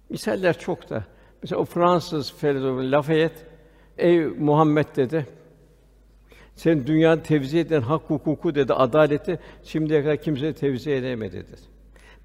Misaller 0.09 0.59
çok 0.59 0.89
da. 0.89 1.03
Mesela 1.43 1.61
o 1.61 1.65
Fransız 1.65 2.33
filozof 2.33 2.91
Lafayette, 2.91 3.47
ey 3.97 4.25
Muhammed 4.25 4.85
dedi, 4.95 5.25
sen 6.55 6.87
dünya 6.87 7.23
tevzi 7.23 7.59
eden 7.59 7.81
hak 7.81 8.01
hukuku 8.01 8.55
dedi, 8.55 8.73
adaleti 8.73 9.39
şimdiye 9.63 10.03
kadar 10.03 10.17
kimse 10.17 10.53
tevzi 10.53 10.91
edemedi 10.91 11.33
dedi. 11.33 11.61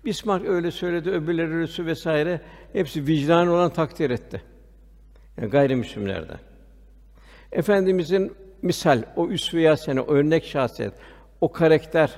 Bismarck 0.04 0.48
öyle 0.48 0.70
söyledi, 0.70 1.10
öbürleri 1.10 1.54
öyle 1.54 1.86
vesaire 1.86 2.40
hepsi 2.72 3.06
vicdan 3.06 3.48
olan 3.48 3.70
takdir 3.70 4.10
etti. 4.10 4.42
Yani 5.38 5.50
gayrimüslimlerden. 5.50 6.38
Efendimizin 7.54 8.32
misal, 8.62 9.02
o 9.16 9.28
üsve-i 9.28 9.68
örnek 10.08 10.44
şahsiyet, 10.44 10.92
o 11.40 11.52
karakter, 11.52 12.10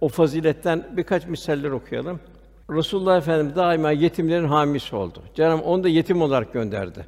o 0.00 0.08
faziletten 0.08 0.86
birkaç 0.96 1.26
misaller 1.26 1.70
okuyalım. 1.70 2.20
Resulullah 2.70 3.18
Efendimiz 3.18 3.56
daima 3.56 3.90
yetimlerin 3.90 4.48
hamisi 4.48 4.96
oldu. 4.96 5.22
Cenab-ı 5.34 5.62
onu 5.62 5.84
da 5.84 5.88
yetim 5.88 6.22
olarak 6.22 6.52
gönderdi 6.52 7.06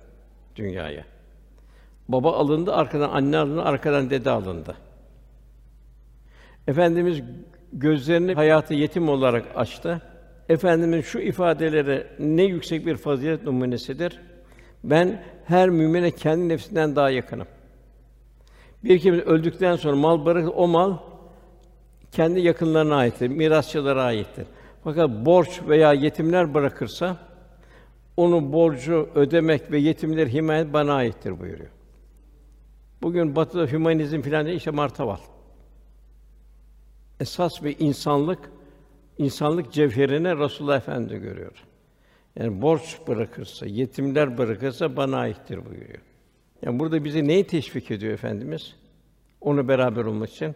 dünyaya. 0.57 1.05
Baba 2.09 2.33
alındı, 2.33 2.73
arkadan 2.75 3.11
anne 3.11 3.39
alındı, 3.39 3.63
arkadan 3.63 4.11
dede 4.11 4.31
alındı. 4.31 4.75
Efendimiz 6.69 7.23
gözlerini 7.73 8.35
hayatı 8.35 8.75
yetim 8.75 9.09
olarak 9.09 9.45
açtı. 9.55 10.03
Efendimiz 10.49 11.07
şu 11.07 11.19
ifadeleri 11.19 12.07
ne 12.19 12.43
yüksek 12.43 12.87
bir 12.87 12.97
fazilet 12.97 13.45
numunesidir. 13.45 14.21
Ben 14.85 15.23
her 15.45 15.71
mümine 15.71 16.11
kendi 16.11 16.49
nefsinden 16.49 16.97
daha 16.97 17.11
yakınım. 17.11 17.47
Bir 18.85 18.99
kimse 18.99 19.23
öldükten 19.23 19.77
sonra 19.77 19.97
mal 19.97 20.25
bırakır, 20.25 20.53
o 20.55 20.69
mal 20.69 20.97
kendi 22.13 22.41
yakınlarına 22.41 22.97
aittir, 22.97 23.29
mirasçılara 23.29 24.03
aittir. 24.03 24.47
Fakat 24.85 25.11
borç 25.11 25.61
veya 25.69 25.93
yetimler 25.93 26.55
bırakırsa 26.55 27.17
onu 28.17 28.53
borcu 28.53 29.09
ödemek 29.15 29.73
ve 29.73 29.79
yetimleri 29.79 30.33
himayet 30.33 30.73
bana 30.73 30.95
aittir 30.95 31.41
buyuruyor. 31.41 31.71
Bugün 33.03 33.37
Batı'da 33.37 33.67
hümanizm 33.67 34.21
filan 34.21 34.47
diye 34.47 34.57
işte 34.57 34.71
martaval. 34.71 35.19
Esas 37.21 37.63
bir 37.65 37.77
insanlık, 37.79 38.39
insanlık 39.19 39.73
cevherine 39.73 40.37
Resulullah 40.37 40.77
Efendi 40.77 41.19
görüyor. 41.19 41.65
Yani 42.37 42.63
borç 42.63 42.99
bırakırsa, 43.09 43.67
yetimler 43.67 44.39
bırakırsa 44.39 44.97
bana 44.97 45.17
aittir 45.17 45.65
buyuruyor. 45.67 46.03
Yani 46.63 46.79
burada 46.79 47.05
bizi 47.05 47.29
neyi 47.29 47.47
teşvik 47.47 47.91
ediyor 47.91 48.13
efendimiz? 48.13 48.75
Onu 49.41 49.69
beraber 49.69 50.05
olmak 50.05 50.31
için 50.31 50.55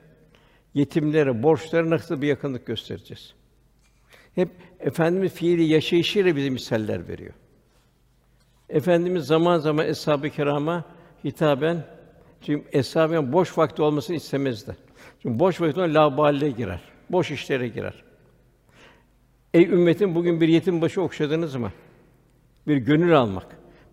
yetimlere, 0.75 1.43
borçlara 1.43 1.91
nasıl 1.91 2.23
bir 2.23 2.27
yakınlık 2.27 2.67
göstereceğiz? 2.67 3.35
Hep 4.35 4.49
efendimiz 4.81 5.33
fiili 5.33 5.63
yaşayışıyla 5.63 6.37
bize 6.37 6.51
misaller 6.51 7.09
veriyor. 7.09 7.35
Efendimiz 8.69 9.25
zaman 9.25 9.59
zaman 9.59 9.89
eshab-ı 9.89 10.31
kirama 10.31 10.85
hitaben 11.25 11.85
çünkü 12.41 12.69
eshab 12.73 13.33
boş 13.33 13.59
vakti 13.59 13.83
olmasını 13.83 14.17
istemezdi. 14.17 14.77
Çünkü 15.23 15.39
boş 15.39 15.61
vakti 15.61 15.81
ona 15.81 15.95
laballe 15.95 16.51
girer. 16.51 16.81
Boş 17.11 17.31
işlere 17.31 17.69
girer. 17.69 18.05
Ey 19.55 19.65
ümmetim 19.65 20.15
bugün 20.15 20.41
bir 20.41 20.49
yetim 20.49 20.81
başı 20.81 21.03
okşadınız 21.03 21.55
mı? 21.55 21.73
Bir 22.67 22.77
gönül 22.77 23.19
almak, 23.19 23.47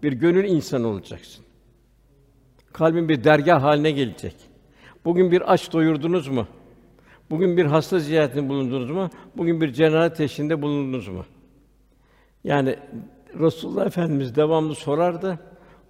bir 0.03 0.13
gönül 0.13 0.43
insanı 0.43 0.87
olacaksın. 0.87 1.45
Kalbin 2.79 3.09
bir 3.09 3.23
dergah 3.23 3.63
haline 3.63 3.91
gelecek. 3.91 4.35
Bugün 5.05 5.31
bir 5.31 5.53
aç 5.53 5.73
doyurdunuz 5.73 6.27
mu? 6.27 6.47
Bugün 7.29 7.57
bir 7.57 7.65
hasta 7.65 7.99
ziyaretinde 7.99 8.49
bulundunuz 8.49 8.91
mu? 8.91 9.09
Bugün 9.37 9.61
bir 9.61 9.73
cenaze 9.73 10.13
teşhinde 10.13 10.61
bulundunuz 10.61 11.07
mu? 11.07 11.25
Yani 12.43 12.75
Resulullah 13.39 13.85
Efendimiz 13.85 14.35
devamlı 14.35 14.75
sorardı. 14.75 15.39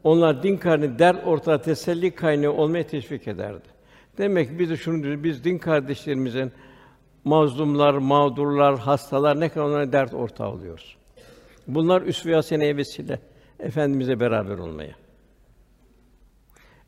Onlar 0.04 0.44
din 0.44 0.58
kardeşi 0.58 1.00
der 1.00 1.16
ortada 1.26 1.62
teselli 1.62 2.12
kaynağı 2.12 2.52
olmaya 2.52 2.88
teşvik 2.88 3.28
ederdi. 3.28 3.68
Demek 4.18 4.50
ki 4.50 4.60
biz 4.60 4.70
de 4.70 4.78
şunu 4.78 5.04
diyoruz, 5.04 5.24
biz 5.24 5.44
din 5.44 5.58
kardeşlerimizin 5.58 6.52
mazlumlar, 7.24 7.94
mağdurlar, 7.94 8.80
hastalar 8.80 9.40
ne 9.40 9.50
kadar 9.50 9.66
onlara 9.66 9.92
dert 9.92 10.14
ortağı 10.14 10.52
oluyoruz. 10.52 10.98
Bunlar 11.68 12.02
üsve-i 12.02 12.36
haseneye 12.36 12.78
vesile 12.78 13.20
efendimize 13.60 14.20
beraber 14.20 14.58
olmaya. 14.58 15.09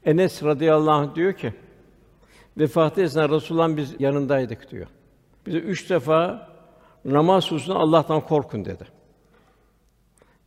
Enes 0.05 0.43
radıyallahu 0.43 0.91
anh 0.91 1.15
diyor 1.15 1.34
ki 1.34 1.53
vefatı 2.58 3.01
esnasında 3.01 3.36
Resulullah'ın 3.36 3.77
biz 3.77 3.96
yanındaydık 4.00 4.72
diyor. 4.72 4.88
Bize 5.46 5.58
üç 5.58 5.89
defa 5.89 6.50
namaz 7.05 7.51
hususunda 7.51 7.79
Allah'tan 7.79 8.22
korkun 8.22 8.65
dedi. 8.65 8.84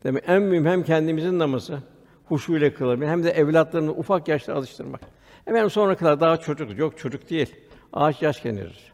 Demek 0.04 0.24
en 0.26 0.42
mühim 0.42 0.66
hem 0.66 0.84
kendimizin 0.84 1.38
namazı 1.38 1.78
huşu 2.24 2.56
ile 2.56 2.74
kılabilmek 2.74 3.08
hem 3.08 3.24
de 3.24 3.30
evlatlarını 3.30 3.92
ufak 3.92 4.28
yaşta 4.28 4.54
alıştırmak. 4.54 5.00
Hemen 5.44 5.68
sonra 5.68 5.96
kadar 5.96 6.20
daha 6.20 6.36
çocuk 6.36 6.78
yok 6.78 6.98
çocuk 6.98 7.30
değil. 7.30 7.54
Ağaç 7.92 8.22
yaş 8.22 8.46
erir. 8.46 8.92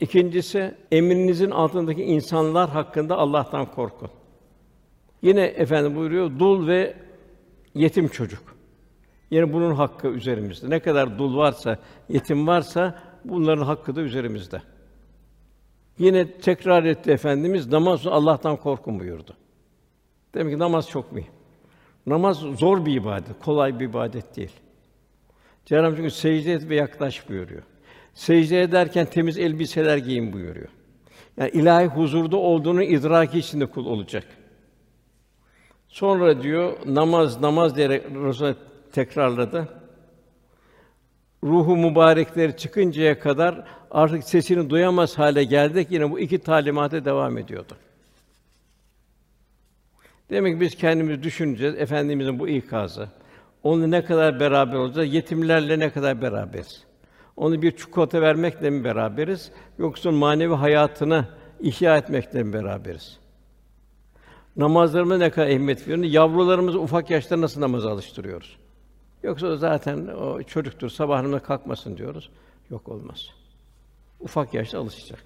İkincisi 0.00 0.74
emrinizin 0.92 1.50
altındaki 1.50 2.02
insanlar 2.02 2.70
hakkında 2.70 3.16
Allah'tan 3.16 3.66
korkun. 3.66 4.10
Yine 5.22 5.44
efendim 5.44 5.96
buyuruyor 5.96 6.38
dul 6.38 6.66
ve 6.66 6.96
yetim 7.74 8.08
çocuk. 8.08 8.55
Yine 9.30 9.52
bunun 9.52 9.74
hakkı 9.74 10.08
üzerimizde. 10.08 10.70
Ne 10.70 10.80
kadar 10.80 11.18
dul 11.18 11.36
varsa, 11.36 11.78
yetim 12.08 12.46
varsa 12.46 13.02
bunların 13.24 13.64
hakkı 13.64 13.96
da 13.96 14.00
üzerimizde. 14.00 14.62
Yine 15.98 16.32
tekrar 16.32 16.84
etti 16.84 17.10
efendimiz 17.10 17.66
namaz 17.66 18.06
Allah'tan 18.06 18.56
korkun 18.56 19.00
buyurdu. 19.00 19.36
Demek 20.34 20.52
ki 20.52 20.58
namaz 20.58 20.88
çok 20.88 21.12
mühim. 21.12 21.32
Namaz 22.06 22.38
zor 22.38 22.86
bir 22.86 22.94
ibadet, 22.94 23.38
kolay 23.44 23.80
bir 23.80 23.84
ibadet 23.84 24.36
değil. 24.36 24.52
Cenab-ı 25.64 25.96
çünkü 25.96 26.10
secde 26.10 26.52
et 26.52 26.68
ve 26.68 26.74
yaklaş 26.74 27.28
buyuruyor. 27.28 27.62
Secde 28.14 28.62
ederken 28.62 29.06
temiz 29.06 29.38
elbiseler 29.38 29.96
giyin 29.96 30.32
buyuruyor. 30.32 30.68
Yani 31.36 31.50
ilahi 31.50 31.86
huzurda 31.86 32.36
olduğunu 32.36 32.82
idraki 32.82 33.38
içinde 33.38 33.66
kul 33.66 33.86
olacak. 33.86 34.24
Sonra 35.88 36.42
diyor 36.42 36.72
namaz 36.86 37.40
namaz 37.40 37.76
diyerek 37.76 38.04
Resul 38.04 38.54
tekrarladı. 38.96 39.68
Ruhu 41.44 41.76
mübarekleri 41.76 42.56
çıkıncaya 42.56 43.18
kadar 43.18 43.64
artık 43.90 44.24
sesini 44.24 44.70
duyamaz 44.70 45.18
hale 45.18 45.44
geldik. 45.44 45.88
Yine 45.90 46.10
bu 46.10 46.20
iki 46.20 46.38
talimata 46.38 47.04
devam 47.04 47.38
ediyordu. 47.38 47.74
Demek 50.30 50.54
ki 50.54 50.60
biz 50.60 50.74
kendimizi 50.74 51.22
düşüneceğiz 51.22 51.74
efendimizin 51.74 52.38
bu 52.38 52.48
ikazı. 52.48 53.08
Onunla 53.62 53.86
ne 53.86 54.04
kadar 54.04 54.40
beraber 54.40 54.76
olacağız? 54.76 55.14
Yetimlerle 55.14 55.78
ne 55.78 55.90
kadar 55.90 56.22
beraberiz? 56.22 56.84
Onu 57.36 57.62
bir 57.62 57.76
çikolata 57.76 58.20
vermekle 58.20 58.70
mi 58.70 58.84
beraberiz? 58.84 59.52
Yoksa 59.78 60.10
manevi 60.10 60.54
hayatını 60.54 61.28
ihya 61.60 61.96
etmekle 61.96 62.42
mi 62.42 62.52
beraberiz? 62.52 63.18
Namazlarımıza 64.56 65.18
ne 65.18 65.30
kadar 65.30 65.46
ehemmiyet 65.46 65.88
veriyoruz? 65.88 66.14
Yavrularımızı 66.14 66.80
ufak 66.80 67.10
yaşta 67.10 67.40
nasıl 67.40 67.60
namaza 67.60 67.90
alıştırıyoruz? 67.90 68.65
Yoksa 69.26 69.56
zaten 69.56 70.06
o 70.06 70.42
çocuktur, 70.42 70.88
sabah 70.88 71.16
namazına 71.16 71.42
kalkmasın 71.42 71.96
diyoruz. 71.96 72.30
Yok 72.70 72.88
olmaz. 72.88 73.28
Ufak 74.20 74.54
yaşta 74.54 74.78
alışacak. 74.78 75.24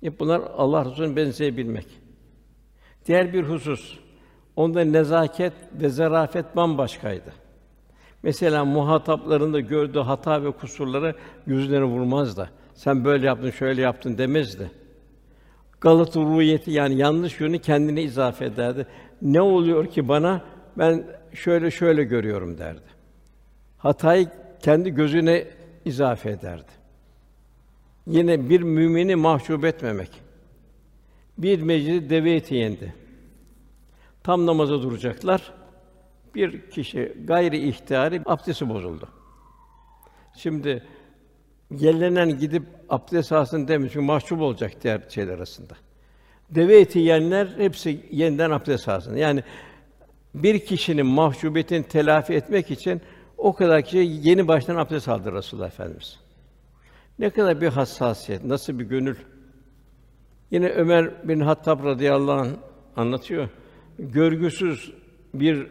Hep 0.00 0.20
bunlar 0.20 0.42
Allah 0.56 0.84
Resulü'nün 0.84 1.16
benzeyebilmek. 1.16 1.86
Diğer 3.06 3.32
bir 3.32 3.42
husus, 3.42 3.98
onda 4.56 4.84
nezaket 4.84 5.52
ve 5.72 5.88
zarafet 5.88 6.56
bambaşkaydı. 6.56 7.32
Mesela 8.22 8.64
muhataplarında 8.64 9.60
gördüğü 9.60 10.00
hata 10.00 10.44
ve 10.44 10.50
kusurları 10.50 11.14
yüzlerine 11.46 11.84
vurmaz 11.84 12.36
da. 12.36 12.48
Sen 12.74 13.04
böyle 13.04 13.26
yaptın, 13.26 13.50
şöyle 13.50 13.82
yaptın 13.82 14.18
demezdi. 14.18 14.70
Galat 15.80 16.16
ruhiyeti 16.16 16.70
yani 16.70 16.96
yanlış 16.96 17.40
yönü 17.40 17.58
kendine 17.58 18.02
izafe 18.02 18.44
ederdi. 18.44 18.86
Ne 19.22 19.40
oluyor 19.40 19.86
ki 19.86 20.08
bana? 20.08 20.40
Ben 20.78 21.04
şöyle 21.34 21.70
şöyle 21.70 22.04
görüyorum 22.04 22.58
derdi. 22.58 22.94
Hatayı 23.78 24.28
kendi 24.62 24.90
gözüne 24.90 25.44
izafe 25.84 26.30
ederdi. 26.30 26.72
Yine 28.06 28.48
bir 28.48 28.60
mümini 28.60 29.16
mahcup 29.16 29.64
etmemek. 29.64 30.10
Bir 31.38 31.62
meclis 31.62 32.10
deve 32.10 32.34
eti 32.34 32.54
yendi. 32.54 32.94
Tam 34.22 34.46
namaza 34.46 34.82
duracaklar. 34.82 35.52
Bir 36.34 36.70
kişi 36.70 37.12
gayri 37.24 37.68
ihtiyari 37.68 38.22
abdesti 38.26 38.68
bozuldu. 38.68 39.08
Şimdi 40.36 40.82
gelinen 41.74 42.38
gidip 42.38 42.62
abdest 42.88 43.32
alsın 43.32 43.68
demiş 43.68 43.92
çünkü 43.92 44.06
mahcup 44.06 44.40
olacak 44.40 44.72
diğer 44.82 45.00
şeyler 45.08 45.32
arasında. 45.34 45.74
Deve 46.50 46.80
eti 46.80 46.98
yiyenler 46.98 47.46
hepsi 47.56 48.06
yeniden 48.10 48.50
abdest 48.50 48.88
alsın. 48.88 49.16
Yani 49.16 49.42
bir 50.34 50.58
kişinin 50.58 51.06
mahcubiyetini 51.06 51.82
telafi 51.82 52.32
etmek 52.32 52.70
için 52.70 53.00
o 53.38 53.52
kadar 53.52 53.82
kişi 53.82 53.98
yeni 54.22 54.48
baştan 54.48 54.76
abdest 54.76 55.08
aldı 55.08 55.32
Resulullah 55.32 55.66
Efendimiz. 55.66 56.20
Ne 57.18 57.30
kadar 57.30 57.60
bir 57.60 57.68
hassasiyet, 57.68 58.44
nasıl 58.44 58.78
bir 58.78 58.84
gönül. 58.84 59.16
Yine 60.50 60.68
Ömer 60.68 61.28
bin 61.28 61.40
Hattab 61.40 61.84
radıyallahu 61.84 62.40
anh 62.40 62.50
anlatıyor. 62.96 63.48
Görgüsüz 63.98 64.92
bir 65.34 65.66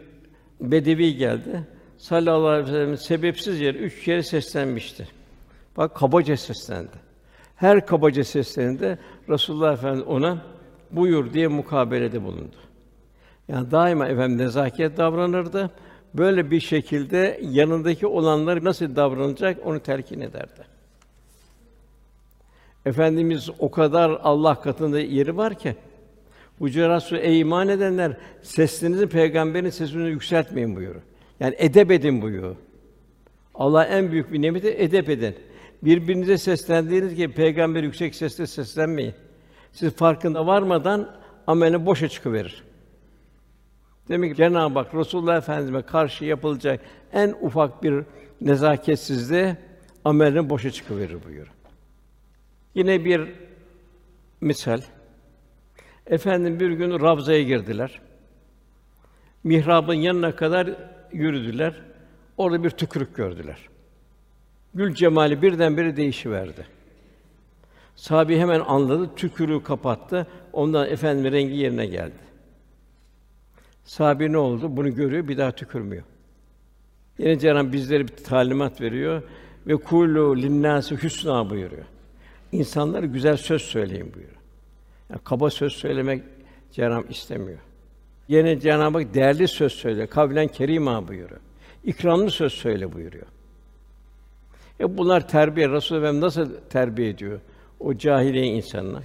bedevi 0.60 1.16
geldi. 1.16 1.66
Sallallahu 1.98 2.48
aleyhi 2.48 2.66
ve 2.66 2.72
sellem 2.72 2.96
sebepsiz 2.96 3.60
yere 3.60 3.78
üç 3.78 4.04
kere 4.04 4.22
seslenmişti. 4.22 5.08
Bak 5.76 5.94
kabaca 5.94 6.36
seslendi. 6.36 7.04
Her 7.56 7.86
kabaca 7.86 8.24
seslerinde 8.24 8.98
Resulullah 9.28 9.72
Efendimiz 9.72 10.06
ona 10.06 10.42
buyur 10.90 11.32
diye 11.32 11.48
mukabelede 11.48 12.22
bulundu. 12.22 12.56
Yani 13.48 13.70
daima 13.70 14.08
efendim 14.08 14.38
nezaket 14.38 14.96
davranırdı. 14.96 15.70
Böyle 16.14 16.50
bir 16.50 16.60
şekilde 16.60 17.40
yanındaki 17.42 18.06
olanlar 18.06 18.64
nasıl 18.64 18.96
davranacak 18.96 19.66
onu 19.66 19.80
telkin 19.80 20.20
ederdi. 20.20 20.64
Efendimiz 22.86 23.50
o 23.58 23.70
kadar 23.70 24.20
Allah 24.22 24.60
katında 24.60 25.00
yeri 25.00 25.36
var 25.36 25.54
ki 25.58 25.76
Hucurat 26.58 27.12
ey 27.12 27.40
iman 27.40 27.68
edenler 27.68 28.16
sesinizi 28.42 29.06
peygamberin 29.06 29.70
sesini 29.70 30.08
yükseltmeyin 30.08 30.76
buyuruyor. 30.76 31.02
Yani 31.40 31.54
edep 31.58 31.90
edin 31.90 32.22
buyuruyor. 32.22 32.56
Allah 33.54 33.84
en 33.84 34.12
büyük 34.12 34.32
bir 34.32 34.42
nimeti 34.42 34.68
edep 34.68 35.08
edin. 35.08 35.34
Birbirinize 35.82 36.38
seslendiğiniz 36.38 37.14
gibi 37.14 37.34
peygamber 37.34 37.82
yüksek 37.82 38.14
sesle 38.14 38.46
seslenmeyin. 38.46 39.14
Siz 39.72 39.92
farkında 39.92 40.46
varmadan 40.46 41.10
ameli 41.46 41.86
boşa 41.86 42.08
çıkıverir. 42.08 42.62
Demek 44.08 44.30
ki 44.30 44.36
Cenab-ı 44.36 44.78
Hak 44.78 44.94
Resulullah 44.94 45.36
Efendimize 45.36 45.86
karşı 45.86 46.24
yapılacak 46.24 46.80
en 47.12 47.34
ufak 47.40 47.82
bir 47.82 48.04
nezaketsizliğe 48.40 49.56
amelin 50.04 50.50
boşa 50.50 50.70
çıkıverir 50.70 51.24
buyuruyor. 51.24 51.48
Yine 52.74 53.04
bir 53.04 53.32
misal. 54.40 54.80
Efendim 56.06 56.60
bir 56.60 56.70
gün 56.70 57.00
Ravza'ya 57.00 57.42
girdiler. 57.42 58.00
Mihrabın 59.44 59.94
yanına 59.94 60.36
kadar 60.36 60.70
yürüdüler. 61.12 61.74
Orada 62.36 62.64
bir 62.64 62.70
tükürük 62.70 63.16
gördüler. 63.16 63.68
Gül 64.74 64.94
cemali 64.94 65.42
birdenbire 65.42 65.96
değişiverdi. 65.96 66.66
Sahabi 67.96 68.38
hemen 68.38 68.60
anladı, 68.60 69.10
tükürüğü 69.16 69.62
kapattı. 69.62 70.26
Ondan 70.52 70.88
efendim 70.88 71.32
rengi 71.32 71.54
yerine 71.54 71.86
geldi. 71.86 72.23
Sahabi 73.84 74.32
ne 74.32 74.38
oldu? 74.38 74.76
Bunu 74.76 74.94
görüyor, 74.94 75.28
bir 75.28 75.38
daha 75.38 75.52
tükürmüyor. 75.52 76.02
Yine 77.18 77.38
Cenab-ı 77.38 77.72
bizlere 77.72 78.08
bir 78.08 78.16
talimat 78.16 78.80
veriyor 78.80 79.22
ve 79.66 79.76
kulu 79.76 80.36
linnâsi 80.36 80.94
husna 80.94 81.50
buyuruyor. 81.50 81.84
İnsanlara 82.52 83.06
güzel 83.06 83.36
söz 83.36 83.62
söyleyin 83.62 84.14
buyuruyor. 84.14 84.40
Yani 85.10 85.20
kaba 85.24 85.50
söz 85.50 85.72
söylemek 85.72 86.22
Cenab-ı 86.72 87.08
istemiyor. 87.08 87.58
Yine 88.28 88.60
Cenab-ı 88.60 89.14
değerli 89.14 89.48
söz 89.48 89.72
söyle, 89.72 90.06
kavlen 90.06 90.48
kerîmâ 90.48 91.08
buyuruyor. 91.08 91.40
İkramlı 91.84 92.30
söz 92.30 92.52
söyle 92.52 92.92
buyuruyor. 92.92 93.26
E 94.80 94.98
bunlar 94.98 95.28
terbiye. 95.28 95.68
Resulullah 95.68 96.02
Efendimiz 96.02 96.22
nasıl 96.22 96.50
terbiye 96.70 97.08
ediyor 97.08 97.40
o 97.80 97.94
cahiliye 97.94 98.46
insanına? 98.46 99.02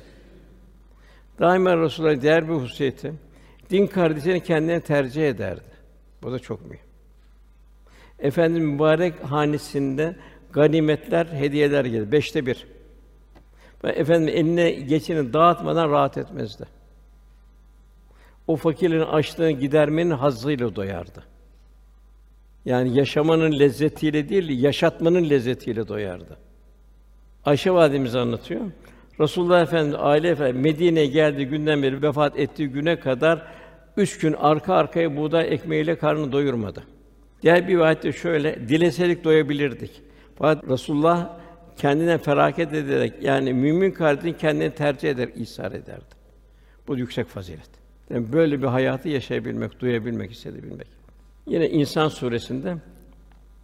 Daima 1.40 1.78
Resulullah 1.78 2.22
değer 2.22 2.50
bir 2.50 2.54
hususiyeti 2.54 3.14
din 3.70 3.88
kardeşini 3.88 4.44
kendine 4.44 4.82
tercih 4.82 5.30
ederdi. 5.30 5.62
Bu 6.24 6.32
da 6.32 6.40
çok 6.40 6.66
mühim. 6.66 6.84
Efendim 8.20 8.64
mübarek 8.64 9.24
hanesinde 9.24 10.16
ganimetler, 10.54 11.26
hediyeler 11.26 11.86
gelir. 11.86 12.12
Beşte 12.12 12.46
bir. 12.46 12.68
Ve 13.84 13.90
efendim 13.90 14.28
eline 14.28 14.72
geçini 14.72 15.34
dağıtmadan 15.34 15.92
rahat 15.92 16.18
etmezdi. 16.18 16.66
O 18.48 18.56
fakirin 18.56 19.02
açlığını 19.02 19.52
gidermenin 19.52 20.12
hazzıyla 20.12 20.76
doyardı. 20.76 21.24
Yani 22.66 22.98
yaşamanın 22.98 23.60
lezzetiyle 23.60 24.30
değil, 24.30 24.64
yaşatmanın 24.64 25.30
lezzetiyle 25.30 25.88
doyardı. 25.88 26.38
Ayşe 27.46 27.72
validemiz 27.72 28.16
anlatıyor. 28.16 28.62
Resulullah 29.20 29.62
Efendimiz 29.62 29.96
aile 30.00 30.30
efendim 30.30 30.62
Medine'ye 30.62 31.06
geldiği 31.06 31.48
günden 31.48 31.84
beri 31.84 32.02
vefat 32.02 32.40
ettiği 32.40 32.68
güne 32.70 33.00
kadar 33.00 33.59
üç 34.00 34.18
gün 34.18 34.34
arka 34.34 34.74
arkaya 34.74 35.18
buğday 35.18 35.54
ekmeğiyle 35.54 35.98
karnını 35.98 36.32
doyurmadı. 36.32 36.84
Diğer 37.42 37.68
bir 37.68 37.74
rivayette 37.74 38.12
şöyle, 38.14 38.70
dileseydik 38.70 39.24
doyabilirdik. 39.24 40.02
Fakat 40.36 40.70
Resulullah 40.70 41.30
kendine 41.78 42.18
feraket 42.18 42.74
ederek 42.74 43.14
yani 43.22 43.54
mümin 43.54 43.92
kardeşin 43.92 44.38
kendini 44.38 44.72
tercih 44.72 45.10
eder, 45.10 45.30
ihsar 45.36 45.72
ederdi. 45.72 46.16
Bu 46.88 46.98
yüksek 46.98 47.28
fazilet. 47.28 47.70
Yani 48.10 48.34
böyle 48.34 48.62
bir 48.62 48.68
hayatı 48.68 49.10
yaşayabilmek, 49.10 49.80
duyabilmek, 49.80 50.32
hissedebilmek. 50.32 50.88
Yine 51.46 51.70
İnsan 51.70 52.08
suresinde 52.08 52.76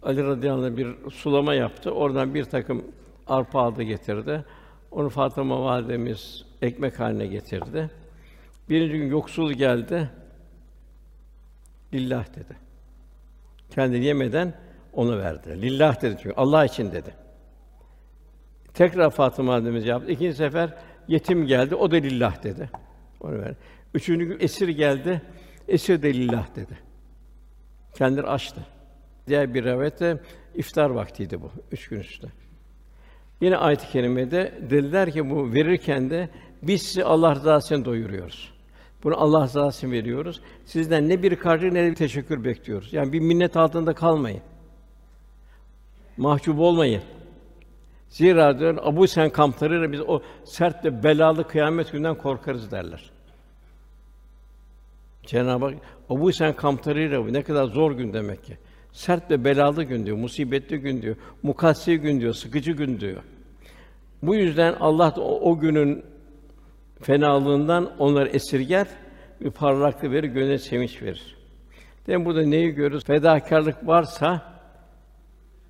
Ali 0.02 0.24
radıyallahu 0.24 0.66
anh 0.66 0.76
bir 0.76 1.10
sulama 1.10 1.54
yaptı. 1.54 1.90
Oradan 1.90 2.34
bir 2.34 2.44
takım 2.44 2.84
arpa 3.26 3.60
aldı 3.60 3.82
getirdi. 3.82 4.44
Onu 4.90 5.08
Fatıma 5.08 5.64
validemiz 5.64 6.44
ekmek 6.62 7.00
haline 7.00 7.26
getirdi. 7.26 7.90
Birinci 8.70 8.98
gün 8.98 9.10
yoksul 9.10 9.52
geldi. 9.52 10.08
Lillah 11.94 12.36
dedi. 12.36 12.56
Kendi 13.70 13.96
yemeden 13.96 14.54
onu 14.92 15.18
verdi. 15.18 15.62
Lillah 15.62 16.02
dedi 16.02 16.16
çünkü 16.22 16.34
Allah 16.36 16.64
için 16.64 16.92
dedi. 16.92 17.14
Tekrar 18.74 19.10
Fatıma 19.10 19.52
validemiz 19.52 19.86
yaptı. 19.86 20.10
İkinci 20.12 20.36
sefer 20.36 20.74
yetim 21.08 21.46
geldi. 21.46 21.74
O 21.74 21.90
da 21.90 21.96
lillah 21.96 22.42
dedi. 22.42 22.70
Onu 23.20 23.38
verdi. 23.38 23.56
Üçüncü 23.94 24.24
gün 24.24 24.40
esir 24.40 24.68
geldi. 24.68 25.22
Esir 25.68 26.02
de 26.02 26.14
lillah 26.14 26.56
dedi. 26.56 26.78
Kendileri 27.94 28.26
açtı. 28.26 28.60
Diğer 29.26 29.54
bir 29.54 29.64
rivayette 29.64 30.20
iftar 30.54 30.90
vaktiydi 30.90 31.40
bu. 31.42 31.50
Üç 31.72 31.88
gün 31.88 32.00
üstte. 32.00 32.28
Yine 33.40 33.56
ayet-i 33.56 33.88
kerimede 33.88 34.54
dediler 34.70 35.10
ki 35.10 35.30
bu 35.30 35.52
verirken 35.52 36.10
de 36.10 36.28
biz 36.62 36.82
sizi 36.82 37.04
Allah 37.04 37.34
rızası 37.34 37.74
için 37.74 37.84
doyuruyoruz. 37.84 38.55
Bunu 39.04 39.20
Allah 39.20 39.44
rızası 39.44 39.78
için 39.78 39.92
veriyoruz. 39.92 40.40
Sizden 40.64 41.08
ne 41.08 41.22
bir 41.22 41.36
karşı 41.36 41.74
ne 41.74 41.84
de 41.84 41.90
bir 41.90 41.94
teşekkür 41.94 42.44
bekliyoruz. 42.44 42.92
Yani 42.92 43.12
bir 43.12 43.20
minnet 43.20 43.56
altında 43.56 43.94
kalmayın. 43.94 44.40
Mahcup 46.16 46.58
olmayın. 46.58 47.02
Zira 48.08 48.58
diyor 48.58 48.78
Abu 48.82 49.06
Sen 49.06 49.30
kamplarıyla 49.30 49.92
biz 49.92 50.00
o 50.00 50.22
sert 50.44 50.84
ve 50.84 51.02
belalı 51.02 51.48
kıyamet 51.48 51.92
gününden 51.92 52.14
korkarız 52.14 52.70
derler. 52.70 53.10
Cenab-ı 55.26 55.64
Hak 55.64 55.74
Abu 56.10 56.32
Sen 56.32 56.52
kamplarıyla 56.56 57.24
ne 57.24 57.42
kadar 57.42 57.64
zor 57.64 57.92
gün 57.92 58.12
demek 58.12 58.44
ki. 58.44 58.58
Sert 58.92 59.30
ve 59.30 59.44
belalı 59.44 59.82
gün 59.82 60.06
diyor, 60.06 60.16
musibetli 60.16 60.78
gün 60.78 61.02
diyor, 61.02 61.16
mukassi 61.42 61.96
gün 61.96 62.20
diyor, 62.20 62.34
sıkıcı 62.34 62.72
gün 62.72 63.00
diyor. 63.00 63.22
Bu 64.22 64.34
yüzden 64.34 64.74
Allah 64.80 65.16
da 65.16 65.20
o, 65.20 65.50
o 65.50 65.58
günün 65.58 66.04
fenalığından 67.02 67.98
onları 67.98 68.28
esirger, 68.28 68.86
bir 69.40 69.50
parlaklık 69.50 70.12
verir, 70.12 70.28
gönle 70.28 70.58
sevinç 70.58 71.02
verir. 71.02 71.36
Demek 72.06 72.26
burada 72.26 72.42
neyi 72.42 72.70
görürüz? 72.70 73.04
Fedakarlık 73.04 73.86
varsa 73.86 74.42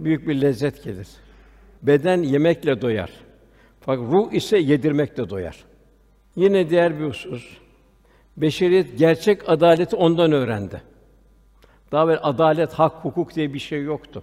büyük 0.01 0.29
bir 0.29 0.41
lezzet 0.41 0.85
gelir. 0.85 1.09
Beden 1.83 2.23
yemekle 2.23 2.81
doyar. 2.81 3.11
Fakat 3.81 4.05
ruh 4.13 4.33
ise 4.33 4.59
yedirmekle 4.59 5.31
doyar. 5.31 5.65
Yine 6.37 6.71
diğer 6.71 6.99
bir 6.99 7.05
husus. 7.05 7.59
Beşeriyet 8.37 8.99
gerçek 8.99 9.49
adaleti 9.49 9.97
ondan 9.97 10.33
öğrendi. 10.33 10.83
Daha 11.93 12.05
evvel 12.05 12.19
adalet, 12.23 12.73
hak, 12.73 13.05
hukuk 13.05 13.35
diye 13.35 13.55
bir 13.55 13.59
şey 13.59 13.83
yoktu. 13.83 14.23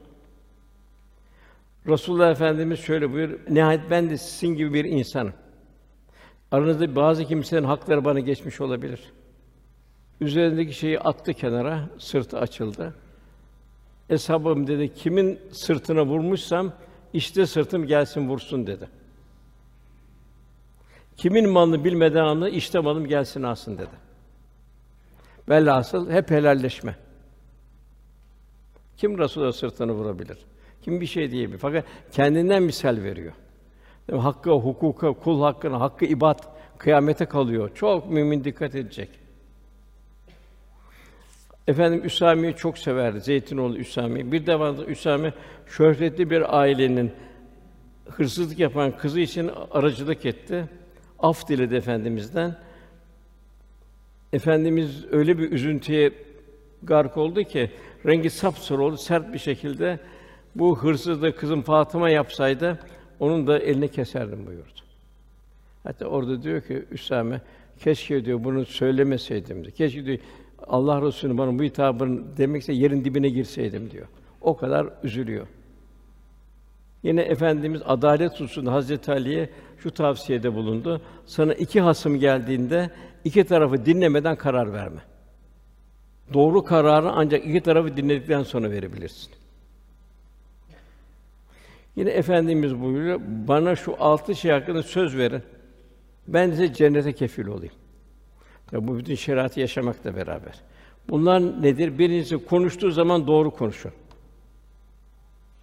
Resulullah 1.88 2.32
Efendimiz 2.32 2.80
şöyle 2.80 3.12
buyur: 3.12 3.40
Nihayet 3.50 3.82
ben 3.90 4.10
de 4.10 4.18
sizin 4.18 4.56
gibi 4.56 4.74
bir 4.74 4.86
insanım. 4.86 5.34
Aranızda 6.54 6.96
bazı 6.96 7.26
kimselerin 7.26 7.66
hakları 7.66 8.06
bana 8.06 8.20
geçmiş 8.20 8.62
olabilir. 8.62 9.00
Üzerindeki 10.22 10.74
şeyi 10.74 11.00
attı 11.00 11.34
kenara, 11.34 11.90
sırtı 12.00 12.40
açıldı. 12.40 12.94
Eshabım 14.10 14.68
dedi, 14.68 14.94
kimin 14.94 15.40
sırtına 15.52 16.06
vurmuşsam 16.06 16.74
işte 17.14 17.46
sırtım 17.46 17.88
gelsin 17.88 18.30
vursun 18.30 18.68
dedi. 18.68 18.90
Kimin 21.18 21.50
malını 21.50 21.84
bilmeden 21.84 22.24
anla, 22.24 22.50
işte 22.50 22.80
malım 22.80 23.08
gelsin 23.08 23.44
alsın 23.44 23.78
dedi. 23.78 23.96
Velhasıl 25.50 26.12
hep 26.12 26.32
helalleşme. 26.32 26.96
Kim 28.98 29.16
Resûl'a 29.18 29.54
sırtını 29.54 29.92
vurabilir? 29.92 30.38
Kim 30.82 31.02
bir 31.02 31.06
şey 31.06 31.32
diyebilir? 31.32 31.60
Fakat 31.60 31.86
kendinden 32.12 32.64
misal 32.64 33.04
veriyor. 33.04 33.34
Hakkı, 34.12 34.52
hukuka, 34.52 35.14
kul 35.14 35.42
hakkına, 35.42 35.80
hakkı 35.80 36.06
ibad 36.06 36.40
kıyamete 36.78 37.26
kalıyor. 37.26 37.72
Çok 37.76 38.12
mümin 38.12 38.44
dikkat 38.44 38.76
edecek. 38.76 39.10
Efendim 41.68 42.02
Üsami'yi 42.06 42.56
çok 42.56 42.78
severdi. 42.78 43.22
Zeytinoğlu 43.22 43.78
Üsami. 43.78 44.32
Bir 44.32 44.46
defasında 44.46 44.86
Üsami 44.86 45.34
şöhretli 45.68 46.30
bir 46.30 46.60
ailenin 46.60 47.12
hırsızlık 48.10 48.60
yapan 48.60 48.98
kızı 48.98 49.20
için 49.20 49.52
aracılık 49.72 50.26
etti. 50.26 50.66
Af 51.20 51.48
diledi 51.48 51.76
efendimizden. 51.76 52.56
Efendimiz 54.34 55.06
öyle 55.12 55.38
bir 55.38 55.52
üzüntüye 55.52 56.12
gark 56.84 57.18
oldu 57.18 57.44
ki 57.44 57.72
rengi 58.06 58.30
sapsarı 58.30 58.82
oldu, 58.82 58.98
sert 58.98 59.34
bir 59.34 59.40
şekilde 59.40 60.00
bu 60.56 60.80
hırsızlığı 60.80 61.36
kızım 61.36 61.62
Fatıma 61.62 62.10
yapsaydı 62.10 62.80
onun 63.24 63.48
da 63.48 63.60
elini 63.60 63.88
keserdim 63.88 64.48
buyurdu. 64.48 64.80
Hatta 65.84 66.06
orada 66.06 66.44
diyor 66.44 66.62
ki 66.62 66.86
Üsame 66.92 67.42
keşke 67.80 68.26
diyor 68.26 68.44
bunu 68.44 68.66
söylemeseydim 68.66 69.64
diyor. 69.64 69.76
Keşke 69.76 70.06
diyor 70.06 70.18
Allah 70.68 71.02
Resulü 71.02 71.38
bana 71.38 71.60
bu 71.60 71.64
hitabını 71.64 72.38
demekse 72.38 72.74
yerin 72.74 73.06
dibine 73.06 73.30
girseydim 73.30 73.92
diyor. 73.92 74.08
O 74.42 74.58
kadar 74.58 74.88
üzülüyor. 75.04 75.48
Yine 77.04 77.22
efendimiz 77.22 77.82
adalet 77.86 78.40
hususunda 78.40 78.74
Hazreti 78.74 79.12
Ali'ye 79.12 79.50
şu 79.78 79.92
tavsiyede 79.92 80.54
bulundu. 80.54 81.02
Sana 81.26 81.54
iki 81.54 81.82
hasım 81.82 82.20
geldiğinde 82.20 82.90
iki 83.24 83.44
tarafı 83.44 83.86
dinlemeden 83.86 84.36
karar 84.36 84.74
verme. 84.74 85.02
Doğru 86.34 86.64
kararı 86.64 87.12
ancak 87.12 87.46
iki 87.46 87.62
tarafı 87.62 87.98
dinledikten 87.98 88.44
sonra 88.44 88.72
verebilirsin. 88.72 89.43
Yine 91.96 92.10
efendimiz 92.10 92.82
buyuruyor, 92.82 93.20
bana 93.48 93.76
şu 93.76 93.96
altı 94.00 94.36
şey 94.36 94.52
hakkında 94.52 94.84
söz 94.84 95.18
verin. 95.18 95.42
Ben 96.28 96.50
size 96.50 96.74
cennete 96.74 97.14
kefil 97.14 97.48
olayım. 97.48 97.74
Tabi 98.68 98.88
bu 98.88 98.98
bütün 98.98 99.16
şeriatı 99.16 99.60
yaşamakla 99.60 100.16
beraber. 100.16 100.62
Bunlar 101.10 101.62
nedir? 101.62 101.98
Birincisi 102.00 102.46
konuştuğu 102.46 102.92
zaman 102.92 103.28
doğru 103.28 103.52
konuşun. 103.52 103.92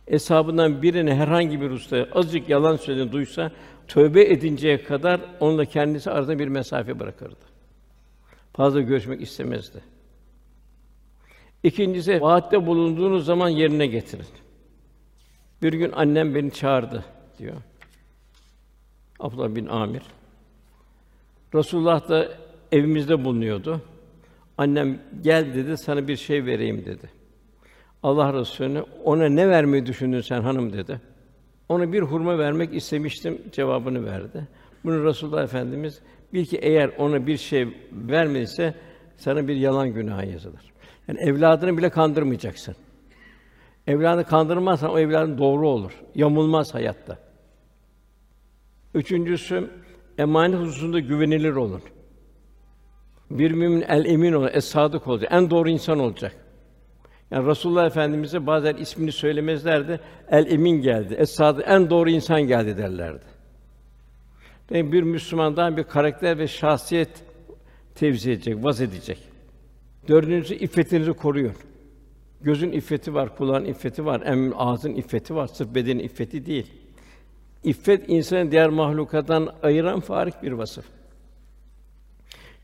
Eshabından 0.07 0.83
birine 0.83 1.15
herhangi 1.15 1.61
bir 1.61 1.71
usta 1.71 2.09
azıcık 2.13 2.49
yalan 2.49 2.77
söylediğini 2.77 3.13
duysa 3.13 3.53
tövbe 3.89 4.23
edinceye 4.23 4.85
kadar 4.85 5.21
onunla 5.41 5.65
kendisi 5.65 6.11
arasında 6.11 6.39
bir 6.39 6.49
mesafe 6.49 6.99
bırakırdı. 6.99 7.51
Fazla 8.53 8.81
görüşmek 8.81 9.23
istemezdi. 9.23 9.81
İkincisi 11.63 12.21
vaatte 12.21 12.67
bulunduğunuz 12.67 13.25
zaman 13.25 13.49
yerine 13.49 13.87
getirin. 13.87 14.27
Bir 15.63 15.73
gün 15.73 15.93
annem 15.93 16.35
beni 16.35 16.51
çağırdı 16.51 17.05
diyor. 17.39 17.57
Abdullah 19.21 19.55
bin 19.55 19.67
Amir. 19.67 20.03
Resulullah 21.55 22.09
da 22.09 22.29
evimizde 22.73 23.25
bulunuyordu. 23.25 23.81
Annem 24.59 24.99
gel 25.23 25.55
dedi, 25.55 25.77
sana 25.77 26.09
bir 26.09 26.17
şey 26.17 26.45
vereyim 26.45 26.85
dedi. 26.85 27.11
Allah 28.03 28.33
Resulü 28.35 28.85
ona 29.05 29.29
ne 29.29 29.49
vermeyi 29.49 29.87
düşündün 29.87 30.21
sen 30.21 30.41
hanım 30.41 30.73
dedi. 30.73 31.01
Ona 31.69 31.93
bir 31.93 32.03
hurma 32.03 32.39
vermek 32.39 32.75
istemiştim 32.75 33.43
cevabını 33.53 34.05
verdi. 34.07 34.49
Bunu 34.85 35.05
Resulullah 35.05 35.45
Efendimiz 35.45 36.01
bil 36.33 36.45
ki 36.45 36.57
eğer 36.57 36.91
ona 36.99 37.27
bir 37.27 37.37
şey 37.37 37.69
vermediyse 37.93 38.75
sana 39.17 39.49
bir 39.49 39.57
yalan 39.57 39.89
günahı 39.95 40.27
yazılır. 40.27 40.73
Yani 41.09 41.21
evladını 41.21 41.79
bile 41.79 41.91
kandırmayacaksın. 41.91 42.77
Evladını 43.91 44.25
kandırmazsan 44.25 44.91
o 44.91 44.99
evladın 44.99 45.39
doğru 45.39 45.69
olur. 45.69 45.93
Yamulmaz 46.15 46.75
hayatta. 46.75 47.19
Üçüncüsü 48.95 49.71
emanet 50.19 50.61
hususunda 50.61 50.99
güvenilir 51.01 51.53
olun. 51.53 51.83
Bir 53.31 53.51
mümin 53.51 53.83
el 53.89 54.05
emin 54.05 54.33
olur, 54.33 54.49
es 54.53 54.65
sadık 54.65 55.09
olacak. 55.09 55.33
En 55.33 55.51
doğru 55.51 55.69
insan 55.69 55.99
olacak. 55.99 56.37
Yani 57.31 57.47
Resulullah 57.47 57.87
Efendimize 57.87 58.47
bazen 58.47 58.77
ismini 58.77 59.13
söylemezlerdi. 59.13 60.01
El 60.31 60.53
emin 60.53 60.83
geldi. 60.83 61.15
Es 61.19 61.41
en 61.67 61.91
doğru 61.91 62.11
insan 62.11 62.43
geldi 62.43 62.79
derlerdi. 62.79 63.25
Yani 64.71 64.93
bir 64.93 65.03
Müslümandan 65.03 65.77
bir 65.77 65.85
karakter 65.85 66.39
ve 66.39 66.49
şahsiyet 66.49 67.11
tevzi 67.95 68.31
edecek, 68.31 68.65
vaz 68.65 68.81
edecek. 68.81 69.19
Dördüncüsü 70.09 70.55
iffetinizi 70.55 71.13
koruyun. 71.13 71.55
Gözün 72.43 72.73
iffeti 72.73 73.15
var, 73.15 73.37
kulağın 73.37 73.65
iffeti 73.65 74.05
var, 74.05 74.21
em 74.21 74.61
ağzın 74.61 74.95
iffeti 74.95 75.35
var, 75.35 75.47
sırf 75.47 75.75
bedenin 75.75 75.99
iffeti 75.99 76.47
değil. 76.47 76.67
İffet 77.65 78.09
insanı 78.09 78.51
diğer 78.51 78.69
mahlukattan 78.69 79.49
ayıran 79.63 80.01
farik 80.01 80.43
bir 80.43 80.53
vasıf. 80.53 80.85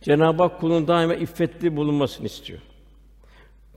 Cenab-ı 0.00 0.42
Hak 0.42 0.60
kulun 0.60 0.88
daima 0.88 1.14
iffetli 1.14 1.76
bulunmasını 1.76 2.26
istiyor. 2.26 2.58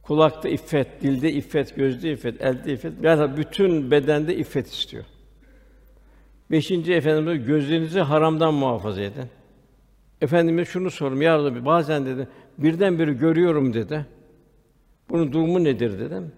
Kulakta 0.01 0.49
iffet, 0.49 1.01
dilde 1.01 1.31
iffet, 1.31 1.75
gözde 1.75 2.11
iffet, 2.11 2.41
elde 2.41 2.73
iffet, 2.73 2.93
yani 3.01 3.37
bütün 3.37 3.91
bedende 3.91 4.35
iffet 4.35 4.67
istiyor. 4.67 5.03
Beşinci 6.51 6.93
efendimiz 6.93 7.45
gözlerinizi 7.45 7.99
haramdan 7.99 8.53
muhafaza 8.53 9.01
edin. 9.01 9.25
Efendimiz 10.21 10.67
şunu 10.67 10.91
sorum 10.91 11.21
ya 11.21 11.37
Rabbi 11.37 11.65
bazen 11.65 12.05
dedi 12.05 12.27
birdenbire 12.57 13.13
görüyorum 13.13 13.73
dedi. 13.73 14.05
Bunun 15.09 15.31
durumu 15.31 15.63
nedir 15.63 15.99
dedim. 15.99 16.31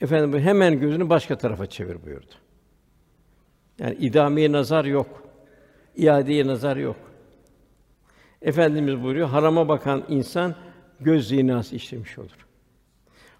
Efendim 0.00 0.40
hemen 0.40 0.80
gözünü 0.80 1.08
başka 1.08 1.38
tarafa 1.38 1.66
çevir 1.66 2.02
buyurdu. 2.06 2.34
Yani 3.78 3.94
idameye 3.94 4.52
nazar 4.52 4.84
yok. 4.84 5.22
İadeye 5.96 6.46
nazar 6.46 6.76
yok. 6.76 6.96
Efendimiz 8.42 9.02
buyuruyor, 9.02 9.28
harama 9.28 9.68
bakan 9.68 10.04
insan 10.08 10.54
göz 11.00 11.28
zinası 11.28 11.76
işlemiş 11.76 12.18
olur. 12.18 12.46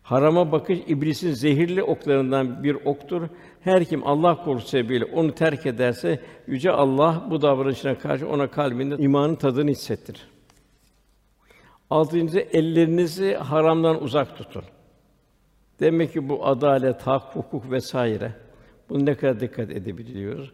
Harama 0.03 0.53
bakış 0.53 0.79
iblisin 0.87 1.33
zehirli 1.33 1.83
oklarından 1.83 2.65
bir 2.65 2.75
oktur. 2.75 3.23
Her 3.61 3.85
kim 3.85 4.07
Allah 4.07 4.45
korkusu 4.45 4.69
sebebiyle 4.69 5.05
onu 5.05 5.35
terk 5.35 5.67
ederse 5.67 6.21
yüce 6.47 6.71
Allah 6.71 7.27
bu 7.31 7.43
davranışına 7.43 7.99
karşı 7.99 8.29
ona 8.29 8.51
kalbinde 8.51 8.97
imanın 8.97 9.35
tadını 9.35 9.71
hissettirir. 9.71 10.32
Altıncısı 11.93 12.41
ellerinizi 12.41 13.35
haramdan 13.35 14.03
uzak 14.03 14.37
tutun. 14.37 14.65
Demek 15.81 16.13
ki 16.13 16.29
bu 16.29 16.47
adalet, 16.47 17.03
hak, 17.03 17.37
hukuk 17.37 17.71
vesaire. 17.71 18.33
Bunu 18.89 19.07
ne 19.07 19.15
kadar 19.15 19.41
dikkat 19.41 19.71
edebiliyoruz. 19.71 20.53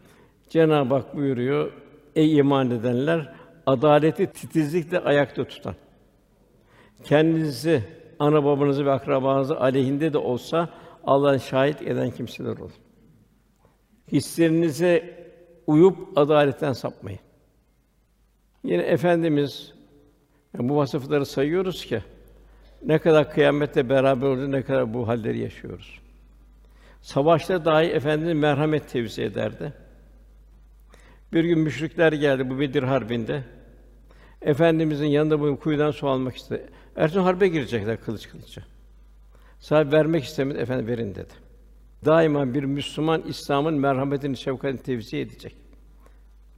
Cenab-ı 0.49 0.95
Hak 0.95 1.17
buyuruyor: 1.17 1.73
Ey 2.17 2.37
iman 2.37 2.71
edenler, 2.71 3.35
adaleti 3.67 4.27
titizlikle 4.27 4.99
ayakta 4.99 5.45
tutan. 5.45 5.75
Kendinizi, 7.05 7.85
ana 8.19 8.45
babanızı 8.45 8.87
ve 8.87 8.91
akrabanızı 8.93 9.61
aleyhinde 9.61 10.13
de 10.13 10.19
olsa 10.19 10.69
Allah'ın 11.05 11.39
şahit 11.39 11.83
eden 11.83 12.11
kimseler 12.11 12.57
olun. 12.57 12.73
Hislerinize 14.13 15.25
uyup 15.67 16.19
adaletten 16.19 16.73
sapmayın. 16.73 17.21
Yine 18.65 18.83
efendimiz 18.83 19.78
yani 20.55 20.69
bu 20.69 20.77
vasıfları 20.77 21.27
sayıyoruz 21.27 21.85
ki 21.85 22.03
ne 22.83 22.99
kadar 22.99 23.33
kıyamette 23.33 23.89
beraber 23.89 24.27
olacağız, 24.27 24.49
ne 24.49 24.63
kadar 24.63 24.95
bu 24.95 25.09
halleri 25.09 25.39
yaşıyoruz. 25.39 26.01
Savaşta 27.03 27.65
dahi 27.65 27.87
Efendimiz 27.87 28.35
merhamet 28.35 28.89
tevzi 28.89 29.23
ederdi. 29.23 29.73
Bir 31.33 31.45
gün 31.45 31.59
müşrikler 31.59 32.13
geldi 32.13 32.51
bu 32.51 32.61
Bedir 32.61 32.83
harbinde. 32.83 33.43
Efendimizin 34.43 35.07
yanında 35.07 35.41
bu 35.41 35.61
kuyudan 35.61 35.91
su 35.91 36.09
almak 36.09 36.37
istedi. 36.37 36.67
Ersun 36.97 37.23
harbe 37.23 37.49
girecekler 37.49 38.01
kılıç 38.01 38.29
kılıça. 38.29 38.63
Sahibi 39.59 39.93
vermek 39.93 40.25
istemedi, 40.25 40.59
efendim 40.59 40.87
verin 40.87 41.15
dedi. 41.15 41.33
Daima 42.05 42.55
bir 42.55 42.65
Müslüman 42.65 43.23
İslam'ın 43.23 43.75
merhametini, 43.75 44.37
şefkatini 44.37 44.83
tevzi 44.83 45.17
edecek. 45.17 45.57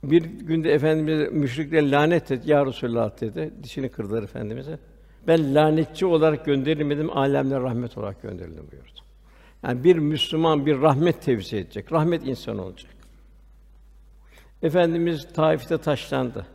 Bir 0.04 0.22
günde 0.22 0.72
efendimiz 0.72 1.32
müşrikler 1.32 1.90
lanet 1.90 2.30
et 2.30 2.46
ya 2.46 2.66
Resulullah 2.66 3.20
dedi. 3.20 3.50
Dişini 3.62 3.88
kırdılar 3.88 4.22
efendimize. 4.22 4.78
Ben 5.26 5.54
lanetçi 5.54 6.06
olarak 6.06 6.44
gönderilmedim, 6.44 7.16
alemler 7.16 7.62
rahmet 7.62 7.98
olarak 7.98 8.22
gönderildim 8.22 8.66
buyurdu. 8.72 9.00
Yani 9.64 9.84
bir 9.84 9.96
Müslüman 9.96 10.66
bir 10.66 10.80
rahmet 10.80 11.22
tevzi 11.22 11.56
edecek, 11.56 11.92
rahmet 11.92 12.26
insanı 12.26 12.64
olacak. 12.64 12.92
Efendimiz 14.62 15.28
Taif'te 15.34 15.78
taşlandı. 15.78 16.46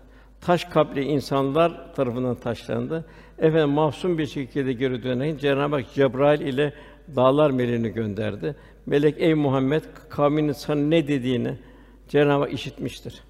Taş 0.42 0.66
kapli 0.66 1.04
insanlar 1.04 1.94
tarafından 1.96 2.36
taşlandı. 2.36 3.06
Efendim 3.40 3.70
mahzun 3.70 4.18
bir 4.18 4.26
şekilde 4.26 4.74
geri 4.74 5.04
dönen 5.04 5.38
Cenab-ı 5.38 5.76
Hak 5.76 5.94
Cebrail 5.94 6.42
ile 6.42 6.74
dağlar 7.16 7.52
meleğini 7.52 7.90
gönderdi. 7.90 8.56
Melek 8.86 9.16
ey 9.18 9.34
Muhammed 9.34 9.84
kavminin 10.10 10.52
sana 10.52 10.82
ne 10.82 11.08
dediğini 11.08 11.58
Cenab-ı 12.08 12.44
Hak 12.44 12.54
işitmiştir. 12.54 13.24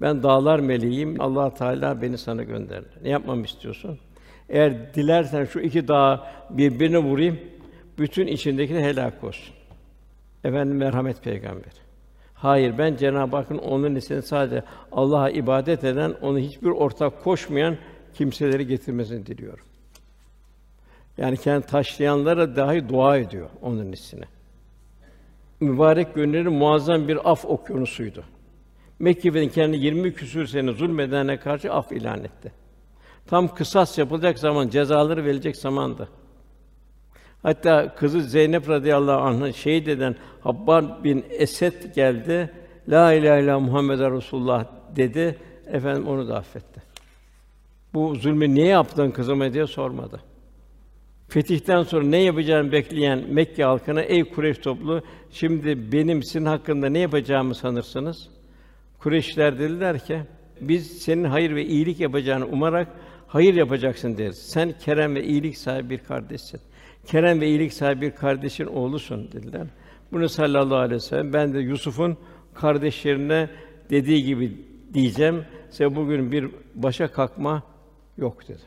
Ben 0.00 0.22
dağlar 0.22 0.60
meleğiyim. 0.60 1.20
Allah 1.20 1.54
Teala 1.54 2.02
beni 2.02 2.18
sana 2.18 2.42
gönderdi. 2.42 2.88
Ne 3.02 3.08
yapmamı 3.08 3.44
istiyorsun? 3.44 3.98
Eğer 4.48 4.94
dilersen 4.94 5.44
şu 5.44 5.60
iki 5.60 5.88
dağı 5.88 6.20
birbirine 6.50 6.98
vurayım. 6.98 7.40
bütün 7.98 8.26
içindeki 8.26 8.74
helak 8.74 9.24
olsun. 9.24 9.54
Efendim 10.44 10.76
merhamet 10.76 11.22
peygamber. 11.24 11.72
Hayır 12.34 12.78
ben 12.78 12.96
Cenab-ı 12.96 13.36
Hakk'ın 13.36 13.58
onun 13.58 13.94
nesini 13.94 14.22
sadece 14.22 14.62
Allah'a 14.92 15.30
ibadet 15.30 15.84
eden, 15.84 16.14
onu 16.22 16.38
hiçbir 16.38 16.68
ortak 16.68 17.24
koşmayan 17.24 17.76
kimseleri 18.14 18.66
getirmesini 18.66 19.26
diliyorum. 19.26 19.64
Yani 21.18 21.36
kendi 21.36 21.66
taşlayanlara 21.66 22.56
dahi 22.56 22.88
dua 22.88 23.16
ediyor 23.16 23.48
onun 23.62 23.92
nesine. 23.92 24.24
Mübarek 25.60 26.14
günleri 26.14 26.48
muazzam 26.48 27.08
bir 27.08 27.30
af 27.30 27.44
okyanusuydu. 27.44 28.24
Mekke'nin 29.00 29.48
kendi 29.48 29.76
20 29.76 30.14
küsür 30.14 30.46
sene 30.46 30.72
zulmedene 30.72 31.36
karşı 31.36 31.72
af 31.72 31.92
ilan 31.92 32.24
etti. 32.24 32.52
Tam 33.26 33.54
kısas 33.54 33.98
yapılacak 33.98 34.38
zaman, 34.38 34.68
cezaları 34.68 35.24
verilecek 35.24 35.56
zamandı. 35.56 36.08
Hatta 37.42 37.94
kızı 37.94 38.20
Zeynep 38.20 38.68
radıyallahu 38.68 39.20
anh'ı 39.20 39.54
şehit 39.54 39.88
eden 39.88 40.16
Habbar 40.40 41.04
bin 41.04 41.24
Esed 41.30 41.94
geldi. 41.94 42.50
La 42.88 43.12
ilahe 43.12 43.42
illallah 43.42 43.60
Muhammed 43.60 44.00
Resulullah 44.00 44.64
dedi. 44.96 45.38
Efendim 45.66 46.08
onu 46.08 46.28
da 46.28 46.36
affetti. 46.36 46.82
Bu 47.94 48.14
zulmü 48.14 48.54
niye 48.54 48.66
yaptın 48.66 49.10
kızıma 49.10 49.52
diye 49.52 49.66
sormadı. 49.66 50.20
Fetihten 51.28 51.82
sonra 51.82 52.04
ne 52.04 52.18
yapacağını 52.18 52.72
bekleyen 52.72 53.24
Mekke 53.28 53.64
halkına 53.64 54.00
ey 54.02 54.24
Kureyş 54.24 54.58
toplu 54.58 55.02
şimdi 55.30 55.92
benim 55.92 56.22
sizin 56.22 56.44
hakkında 56.44 56.88
ne 56.88 56.98
yapacağımı 56.98 57.54
sanırsınız? 57.54 58.39
Kureyşler 59.02 59.58
dediler 59.58 60.04
ki 60.04 60.22
biz 60.60 61.02
senin 61.02 61.24
hayır 61.24 61.54
ve 61.54 61.66
iyilik 61.66 62.00
yapacağını 62.00 62.46
umarak 62.46 62.88
hayır 63.26 63.54
yapacaksın 63.54 64.18
deriz. 64.18 64.38
Sen 64.38 64.74
kerem 64.78 65.14
ve 65.14 65.24
iyilik 65.24 65.58
sahibi 65.58 65.90
bir 65.90 65.98
kardeşsin. 65.98 66.60
Kerem 67.06 67.40
ve 67.40 67.48
iyilik 67.48 67.72
sahibi 67.72 68.00
bir 68.00 68.10
kardeşin 68.10 68.66
oğlusun 68.66 69.32
dediler. 69.32 69.66
Bunu 70.12 70.28
sallallahu 70.28 70.78
aleyhi 70.78 70.94
ve 70.94 71.00
sellem 71.00 71.32
ben 71.32 71.54
de 71.54 71.58
Yusuf'un 71.58 72.16
kardeşlerine 72.54 73.50
dediği 73.90 74.24
gibi 74.24 74.56
diyeceğim. 74.94 75.44
Size 75.70 75.96
bugün 75.96 76.32
bir 76.32 76.50
başa 76.74 77.12
kalkma 77.12 77.62
yok 78.18 78.48
dedi. 78.48 78.62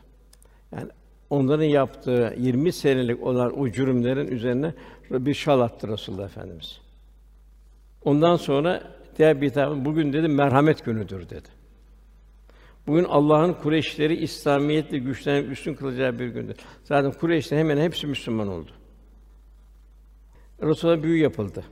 Yani 0.71 0.89
onların 1.29 1.63
yaptığı 1.63 2.35
20 2.37 2.71
senelik 2.71 3.23
olan 3.23 3.59
o 3.59 3.69
cürümlerin 3.69 4.27
üzerine 4.27 4.73
bir 5.11 5.33
şal 5.33 5.59
attı 5.59 5.87
Resulullah 5.87 6.25
Efendimiz. 6.25 6.81
Ondan 8.05 8.35
sonra 8.35 8.83
diğer 9.17 9.41
bir 9.41 9.49
tarafı 9.49 9.85
bugün 9.85 10.13
dedi 10.13 10.27
merhamet 10.27 10.85
günüdür 10.85 11.29
dedi. 11.29 11.49
Bugün 12.87 13.03
Allah'ın 13.03 13.53
Kureyşleri 13.53 14.15
İslamiyetle 14.15 14.97
güçlenip 14.97 15.51
üstün 15.51 15.73
kılacağı 15.73 16.19
bir 16.19 16.27
gündür. 16.27 16.55
Zaten 16.83 17.11
Kureyşler 17.11 17.57
hemen 17.57 17.77
hepsi 17.77 18.07
Müslüman 18.07 18.47
oldu. 18.47 18.71
Resulullah 20.61 21.03
büyü 21.03 21.23
yapıldı. 21.23 21.63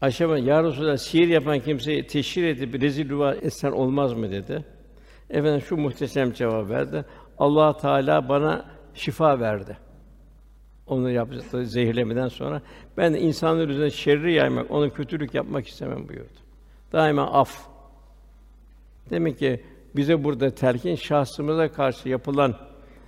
Ayşe 0.00 0.24
ya 0.24 0.64
Resulallah 0.64 0.96
sihir 0.96 1.28
yapan 1.28 1.60
kimseyi 1.60 2.06
teşhir 2.06 2.44
edip 2.44 2.82
rezil 2.82 3.08
rüva 3.08 3.34
etsen 3.34 3.72
olmaz 3.72 4.14
mı 4.14 4.30
dedi. 4.30 4.64
Efendim 5.30 5.60
şu 5.60 5.76
muhteşem 5.76 6.32
cevap 6.32 6.70
verdi. 6.70 7.04
Allah 7.38 7.76
Teala 7.76 8.28
bana 8.28 8.70
şifa 8.94 9.40
verdi. 9.40 9.87
Onu 10.88 11.10
yaptığı 11.10 11.66
zehirlemeden 11.66 12.28
sonra 12.28 12.62
ben 12.96 13.14
de 13.14 13.20
insanlar 13.20 13.68
üzerine 13.68 13.90
şerri 13.90 14.32
yaymak, 14.32 14.70
ona 14.70 14.90
kötülük 14.90 15.34
yapmak 15.34 15.68
istemem 15.68 16.08
buyurdu. 16.08 16.38
Daima 16.92 17.22
af. 17.22 17.66
Demek 19.10 19.38
ki 19.38 19.62
bize 19.96 20.24
burada 20.24 20.50
telkin 20.50 20.94
şahsımıza 20.94 21.72
karşı 21.72 22.08
yapılan 22.08 22.54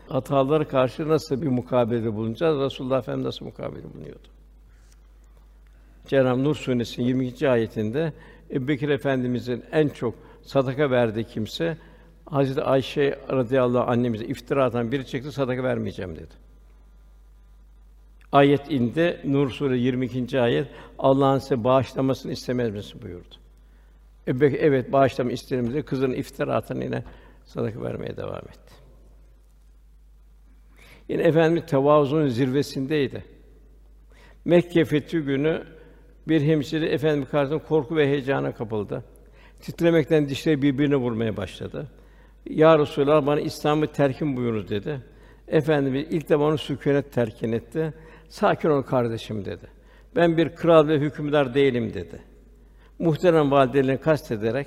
hatalara 0.08 0.68
karşı 0.68 1.08
nasıl 1.08 1.42
bir 1.42 1.48
mukabele 1.48 2.14
bulunacağız? 2.14 2.60
Resulullah 2.60 2.98
Efendimiz 2.98 3.26
nasıl 3.26 3.44
mukabele 3.44 3.94
bulunuyordu? 3.94 4.28
Cenab-ı 6.06 6.44
Nur 6.44 6.54
suresinin 6.54 7.06
22. 7.06 7.48
ayetinde 7.48 8.12
Ebubekir 8.50 8.88
Efendimizin 8.88 9.64
en 9.72 9.88
çok 9.88 10.14
sadaka 10.42 10.90
verdiği 10.90 11.24
kimse 11.24 11.76
Hazreti 12.26 12.62
Ayşe 12.62 13.18
radıyallahu 13.30 13.90
annemize 13.90 14.24
iftira 14.24 14.64
atan 14.64 14.92
biri 14.92 15.06
çıktı 15.06 15.32
sadaka 15.32 15.62
vermeyeceğim 15.62 16.16
dedi. 16.16 16.49
Ayet 18.32 18.70
indi. 18.70 19.20
Nur 19.24 19.50
sure 19.50 19.78
22. 19.78 20.40
ayet 20.40 20.68
Allah'ın 20.98 21.38
size 21.38 21.64
bağışlamasını 21.64 22.32
istemez 22.32 22.70
misin 22.70 23.02
buyurdu. 23.02 23.34
Ebubekir 24.28 24.58
evet 24.60 24.92
bağışlama 24.92 25.32
isterim 25.32 25.70
dedi. 25.70 25.82
Kızının 25.82 26.14
iftira 26.14 26.54
atan 26.56 26.80
yine 26.80 27.04
sadaka 27.44 27.82
vermeye 27.82 28.16
devam 28.16 28.38
etti. 28.38 28.74
Yine 31.08 31.22
Efendimiz 31.22 31.70
tevazunun 31.70 32.28
zirvesindeydi. 32.28 33.24
Mekke 34.44 34.84
fethi 34.84 35.18
günü 35.18 35.62
bir 36.28 36.42
hemşire 36.42 36.86
Efendimiz 36.86 37.28
karşısında 37.28 37.62
korku 37.62 37.96
ve 37.96 38.06
heyecana 38.06 38.54
kapıldı. 38.54 39.04
Titremekten 39.60 40.28
dişleri 40.28 40.62
birbirine 40.62 40.96
vurmaya 40.96 41.36
başladı. 41.36 41.86
Ya 42.46 42.78
Resulallah 42.78 43.26
bana 43.26 43.40
İslam'ı 43.40 43.86
terkin 43.86 44.36
buyurunuz 44.36 44.70
dedi. 44.70 45.00
Efendimiz 45.48 46.06
ilk 46.10 46.28
de 46.28 46.40
bana 46.40 46.56
sükûnet 46.56 47.12
terkin 47.12 47.52
etti. 47.52 47.94
Sakin 48.30 48.70
ol 48.70 48.82
kardeşim 48.82 49.44
dedi. 49.44 49.66
Ben 50.16 50.36
bir 50.36 50.48
kral 50.48 50.88
ve 50.88 50.98
hükümdar 50.98 51.54
değilim 51.54 51.94
dedi. 51.94 52.22
Muhterem 52.98 53.50
validelerini 53.50 54.00
kastederek 54.00 54.66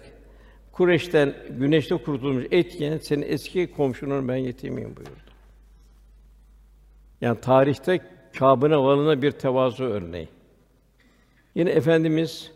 Kureyş'ten 0.71 1.35
güneşte 1.49 1.97
kurutulmuş 1.97 2.45
et 2.51 2.81
yiyen 2.81 2.97
senin 2.97 3.21
eski 3.21 3.71
komşunun 3.71 4.27
ben 4.27 4.35
yetimiyim 4.35 4.95
buyurdu. 4.95 5.11
Yani 7.21 7.39
tarihte 7.39 7.99
Kâb'ına 8.33 8.83
valına 8.83 9.21
bir 9.21 9.31
tevazu 9.31 9.83
örneği. 9.83 10.27
Yine 11.55 11.69
efendimiz 11.69 12.51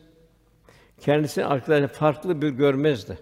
kendisini 0.99 1.45
arkadaşlar 1.45 1.87
farklı 1.87 2.41
bir 2.41 2.49
görmezdi. 2.49 3.17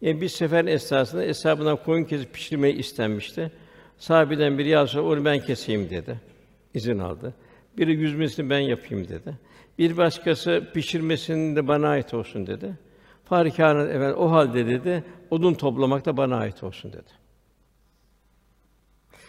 Yani 0.00 0.20
bir 0.20 0.28
sefer 0.28 0.64
esnasında 0.64 1.22
hesabından 1.22 1.76
koyun 1.76 2.04
kesip 2.04 2.34
pişirmeyi 2.34 2.74
istenmişti. 2.74 3.52
Sahabeden 3.98 4.58
biri 4.58 4.68
ya 4.68 4.86
onu 4.94 5.24
ben 5.24 5.40
keseyim 5.40 5.90
dedi. 5.90 6.31
İzin 6.74 6.98
aldı. 6.98 7.34
Biri 7.78 7.92
yüzmesini 7.92 8.50
ben 8.50 8.58
yapayım 8.58 9.08
dedi. 9.08 9.38
Bir 9.78 9.96
başkası 9.96 10.70
pişirmesinin 10.74 11.56
de 11.56 11.68
bana 11.68 11.88
ait 11.88 12.14
olsun 12.14 12.46
dedi. 12.46 12.78
Farikâne 13.24 13.82
efendim 13.82 14.16
o 14.18 14.30
halde 14.30 14.66
dedi, 14.66 15.04
odun 15.30 15.54
toplamak 15.54 16.06
da 16.06 16.16
bana 16.16 16.36
ait 16.36 16.62
olsun 16.62 16.92
dedi. 16.92 17.10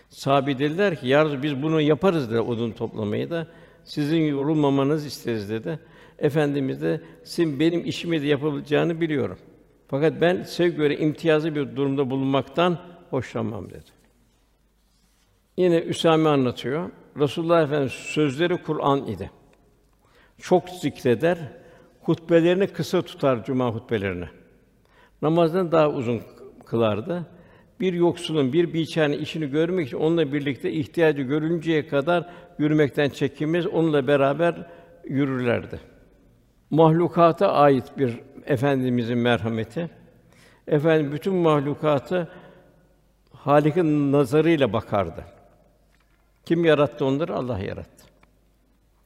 Sahabi 0.09 0.59
dediler 0.59 0.99
ki, 0.99 1.07
ya 1.07 1.43
biz 1.43 1.63
bunu 1.63 1.81
yaparız 1.81 2.31
dedi 2.31 2.39
odun 2.39 2.71
toplamayı 2.71 3.29
da 3.29 3.47
sizin 3.83 4.21
yorulmamanız 4.21 5.05
isteriz 5.05 5.49
dedi. 5.49 5.79
Efendimiz 6.19 6.81
de 6.81 7.01
sizin 7.23 7.59
benim 7.59 7.85
işimi 7.85 8.21
de 8.21 8.27
yapabileceğini 8.27 9.01
biliyorum. 9.01 9.37
Fakat 9.87 10.21
ben 10.21 10.43
size 10.43 10.69
göre 10.69 10.97
imtiyazlı 10.97 11.55
bir 11.55 11.75
durumda 11.75 12.09
bulunmaktan 12.09 12.79
hoşlanmam 13.09 13.69
dedi. 13.69 13.89
Yine 15.57 15.79
Üsame 15.79 16.29
anlatıyor. 16.29 16.89
Resulullah 17.19 17.63
Efendimiz 17.63 17.91
sözleri 17.91 18.57
Kur'an 18.57 19.07
idi. 19.07 19.31
Çok 20.37 20.69
zikreder, 20.69 21.37
hutbelerini 22.01 22.67
kısa 22.67 23.01
tutar 23.01 23.45
cuma 23.45 23.69
hutbelerini. 23.69 24.25
Namazdan 25.21 25.71
daha 25.71 25.89
uzun 25.89 26.21
kılardı. 26.65 27.25
Bir 27.79 27.93
yoksulun, 27.93 28.53
bir 28.53 28.73
biçarenin 28.73 29.17
işini 29.17 29.49
görmek 29.49 29.87
için 29.87 29.97
onunla 29.97 30.33
birlikte 30.33 30.71
ihtiyacı 30.71 31.21
görünceye 31.21 31.87
kadar 31.87 32.29
yürümekten 32.57 33.09
çekinmez, 33.09 33.67
onunla 33.67 34.07
beraber 34.07 34.67
yürürlerdi. 35.05 35.79
Mahlukata 36.69 37.53
ait 37.53 37.97
bir 37.97 38.19
efendimizin 38.45 39.17
merhameti. 39.17 39.89
Efendim 40.67 41.11
bütün 41.11 41.35
mahlukatı 41.35 42.27
Halik'in 43.33 44.11
nazarıyla 44.11 44.73
bakardı. 44.73 45.25
Kim 46.45 46.65
yarattı 46.65 47.05
onları? 47.05 47.35
Allah 47.35 47.59
yarattı. 47.59 48.05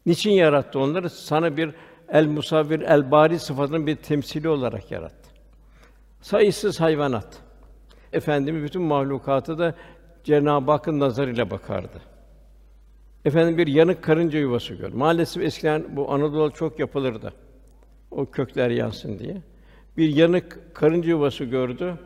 Niçin 0.05 0.31
yarattı 0.31 0.79
onları? 0.79 1.09
Sana 1.09 1.57
bir 1.57 1.71
el 2.09 2.25
musavvir, 2.25 2.81
el 2.81 3.11
bari 3.11 3.39
sıfatının 3.39 3.87
bir 3.87 3.95
temsili 3.95 4.49
olarak 4.49 4.91
yarattı. 4.91 5.29
Sayısız 6.21 6.79
hayvanat. 6.79 7.37
Efendimiz 8.13 8.63
bütün 8.63 8.81
mahlukatı 8.81 9.59
da 9.59 9.75
Cenab-ı 10.23 10.71
Hakk'ın 10.71 10.99
nazarıyla 10.99 11.49
bakardı. 11.49 12.01
Efendim 13.25 13.57
bir 13.57 13.67
yanık 13.67 14.03
karınca 14.03 14.39
yuvası 14.39 14.73
gör. 14.73 14.93
Maalesef 14.93 15.43
eskiden 15.43 15.95
bu 15.95 16.11
Anadolu 16.11 16.51
çok 16.51 16.79
yapılırdı. 16.79 17.33
O 18.11 18.25
kökler 18.25 18.69
yansın 18.69 19.19
diye. 19.19 19.41
Bir 19.97 20.15
yanık 20.15 20.75
karınca 20.75 21.09
yuvası 21.09 21.43
gördü. 21.43 21.97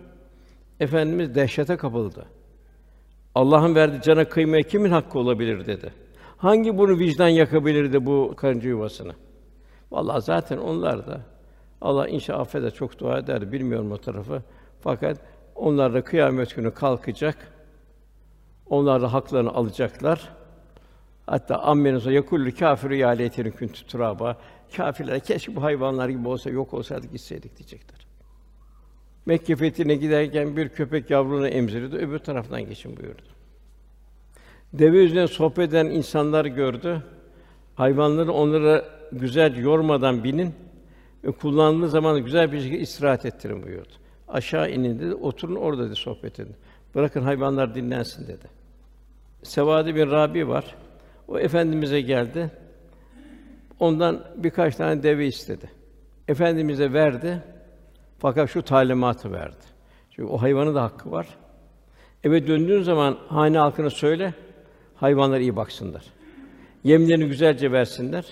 Efendimiz 0.80 1.36
dehşete 1.36 1.78
kapıldı. 1.78 2.26
Allah'ın 3.36 3.76
verdiği 3.76 4.02
cana 4.02 4.26
kıymaya 4.26 4.64
kimin 4.64 4.92
hakkı 4.92 5.20
olabilir 5.20 5.66
dedi. 5.66 5.94
Hangi 6.38 6.78
bunu 6.78 7.00
vicdan 7.00 7.28
yakabilirdi 7.28 8.06
bu 8.06 8.34
karınca 8.38 8.70
yuvasını? 8.70 9.14
Vallahi 9.92 10.22
zaten 10.22 10.58
onlar 10.58 11.08
da 11.08 11.22
Allah 11.82 12.08
inşallah 12.08 12.40
affeder 12.40 12.74
çok 12.74 13.00
dua 13.00 13.18
eder 13.18 13.52
bilmiyorum 13.52 13.92
o 13.92 13.98
tarafı. 13.98 14.42
Fakat 14.82 15.18
onlar 15.56 15.94
da 15.94 16.04
kıyamet 16.04 16.56
günü 16.56 16.74
kalkacak. 16.74 17.38
Onlar 18.66 19.02
da 19.02 19.14
haklarını 19.14 19.54
alacaklar. 19.54 20.30
Hatta 21.26 21.60
ammenin 21.60 22.10
yakullu 22.10 22.56
kâfiru 22.56 22.96
ya 22.96 23.10
leyteni 23.10 23.52
kuntu 23.52 23.88
turaba. 23.88 24.38
Kâfirler 24.76 25.20
keşke 25.20 25.56
bu 25.56 25.64
hayvanlar 25.64 26.10
gibi 26.10 26.28
olsa 26.28 26.50
yok 26.50 26.74
olsaydık 26.74 27.12
gitseydik 27.12 27.58
diyecekler. 27.58 28.11
Mekke 29.26 29.56
fethine 29.56 29.96
giderken 29.96 30.58
bir 30.58 30.70
köpek 30.70 31.10
yavrunu 31.10 31.48
emziriyordu, 31.48 31.96
öbür 31.96 32.20
taraftan 32.20 32.62
geçin 32.62 32.98
buyurdu. 32.98 33.22
Deve 34.74 34.98
üzerine 34.98 35.28
sohbet 35.28 35.70
eden 35.70 35.86
insanlar 35.86 36.46
gördü. 36.46 37.04
Hayvanları 37.76 38.32
onlara 38.32 38.86
güzel 39.12 39.56
yormadan 39.56 40.24
binin 40.24 40.54
ve 41.24 41.32
kullandığınız 41.32 41.92
zaman 41.92 42.24
güzel 42.24 42.52
bir 42.52 42.60
şekilde 42.60 42.80
istirahat 42.80 43.26
ettirin 43.26 43.64
buyurdu. 43.64 43.94
Aşağı 44.28 44.72
inin 44.72 45.00
dedi, 45.00 45.16
oturun 45.16 45.56
orada 45.56 45.86
dedi 45.86 45.96
sohbet 45.96 46.40
edin. 46.40 46.56
Bırakın 46.96 47.22
hayvanlar 47.22 47.76
dinlensin 47.76 48.28
dedi. 48.28 48.48
Sevadi 49.44 49.96
bir 49.96 50.12
Rabi 50.12 50.48
var. 50.48 50.76
O 51.28 51.40
efendimize 51.40 52.02
geldi. 52.02 52.52
Ondan 53.80 54.24
birkaç 54.36 54.76
tane 54.76 55.04
deve 55.04 55.28
istedi. 55.28 55.70
Efendimize 56.28 56.94
verdi. 56.94 57.44
Fakat 58.22 58.50
şu 58.50 58.62
talimatı 58.62 59.32
verdi. 59.32 59.66
Çünkü 60.10 60.30
o 60.30 60.42
hayvanın 60.42 60.76
da 60.76 60.84
hakkı 60.84 61.12
var. 61.12 61.28
Eve 62.24 62.48
döndüğün 62.48 62.82
zaman 62.82 63.18
hane 63.28 63.58
halkına 63.58 63.90
söyle, 63.90 64.34
hayvanlar 64.96 65.40
iyi 65.40 65.56
baksınlar. 65.56 66.04
Yemlerini 66.84 67.28
güzelce 67.28 67.72
versinler. 67.72 68.26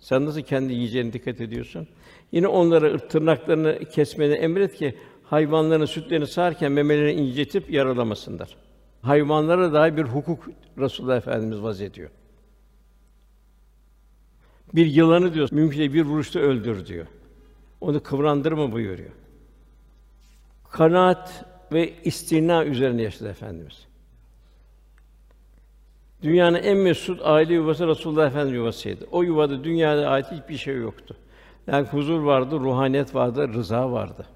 Sen 0.00 0.24
nasıl 0.26 0.40
kendi 0.40 0.72
yiyeceğine 0.72 1.12
dikkat 1.12 1.40
ediyorsun? 1.40 1.88
Yine 2.32 2.48
onlara 2.48 2.98
tırnaklarını 2.98 3.78
kesmeni 3.84 4.34
emret 4.34 4.74
ki 4.74 4.98
hayvanların 5.24 5.84
sütlerini 5.84 6.26
sağarken 6.26 6.72
memelerini 6.72 7.12
incitip 7.12 7.70
yaralamasınlar. 7.70 8.56
Hayvanlara 9.02 9.72
dair 9.72 9.96
bir 9.96 10.04
hukuk 10.04 10.48
Resulullah 10.78 11.16
Efendimiz 11.16 11.62
vaz 11.62 11.80
ediyor. 11.80 12.10
Bir 14.74 14.86
yılanı 14.86 15.34
diyor, 15.34 15.48
mümkün 15.52 15.94
bir 15.94 16.02
vuruşta 16.02 16.40
öldür 16.40 16.86
diyor. 16.86 17.06
Onu 17.80 18.02
kıvrandırma 18.02 18.72
buyuruyor. 18.72 19.19
Kanaat 20.70 21.44
ve 21.72 21.92
istina 22.04 22.64
üzerine 22.64 23.02
yaşadı 23.02 23.28
Efendimiz. 23.28 23.86
Dünyanın 26.22 26.62
en 26.62 26.78
mesut 26.78 27.20
aile 27.24 27.54
yuvası 27.54 27.86
Resulullah 27.86 28.26
Efendimiz 28.26 28.54
yuvasıydı. 28.54 29.06
O 29.10 29.22
yuvada 29.22 29.64
dünyada 29.64 30.08
ait 30.08 30.26
hiçbir 30.32 30.56
şey 30.56 30.76
yoktu. 30.76 31.16
Yani 31.66 31.86
huzur 31.86 32.20
vardı, 32.20 32.60
ruhaniyet 32.60 33.14
vardı, 33.14 33.48
rıza 33.54 33.92
vardı. 33.92 34.26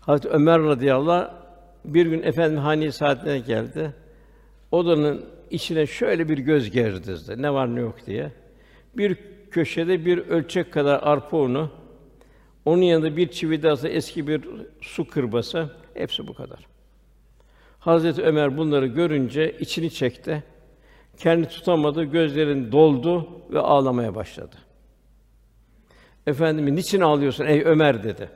Hazreti 0.00 0.28
Ömer 0.28 0.62
radıyallahu 0.62 1.12
anh, 1.12 1.30
bir 1.84 2.06
gün 2.06 2.22
efendim 2.22 2.58
hani 2.58 2.92
saatine 2.92 3.38
geldi. 3.38 3.94
Odanın 4.70 5.24
içine 5.50 5.86
şöyle 5.86 6.28
bir 6.28 6.38
göz 6.38 6.70
gezdirdi. 6.70 7.42
Ne 7.42 7.52
var 7.52 7.74
ne 7.74 7.80
yok 7.80 8.06
diye. 8.06 8.32
Bir 8.96 9.18
köşede 9.50 10.04
bir 10.04 10.18
ölçek 10.18 10.72
kadar 10.72 11.00
arpa 11.02 11.36
unu, 11.36 11.70
onun 12.64 12.82
yanında 12.82 13.16
bir 13.16 13.28
çividası, 13.28 13.88
eski 13.88 14.26
bir 14.28 14.48
su 14.80 15.08
kırbası, 15.08 15.70
hepsi 15.94 16.26
bu 16.26 16.34
kadar. 16.34 16.66
Hazreti 17.78 18.22
Ömer 18.22 18.56
bunları 18.56 18.86
görünce 18.86 19.56
içini 19.60 19.90
çekti. 19.90 20.44
Kendi 21.18 21.48
tutamadı, 21.48 22.04
gözlerin 22.04 22.72
doldu 22.72 23.28
ve 23.50 23.60
ağlamaya 23.60 24.14
başladı. 24.14 24.56
Efendimiz 26.26 26.72
niçin 26.72 27.00
ağlıyorsun 27.00 27.46
ey 27.46 27.62
Ömer 27.64 28.04
dedi. 28.04 28.28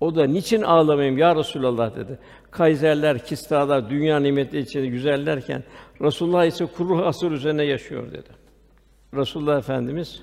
O 0.00 0.14
da 0.14 0.26
niçin 0.26 0.62
ağlamayayım 0.62 1.18
ya 1.18 1.36
Resulallah 1.36 1.96
dedi. 1.96 2.18
Kayserler, 2.50 3.24
kistalar, 3.24 3.90
dünya 3.90 4.20
nimetleri 4.20 4.62
içinde 4.62 4.86
güzellerken 4.86 5.64
Resulullah 6.00 6.44
ise 6.44 6.66
kuru 6.66 7.04
asır 7.04 7.32
üzerine 7.32 7.64
yaşıyor 7.64 8.12
dedi. 8.12 8.28
Resulullah 9.14 9.58
Efendimiz 9.58 10.22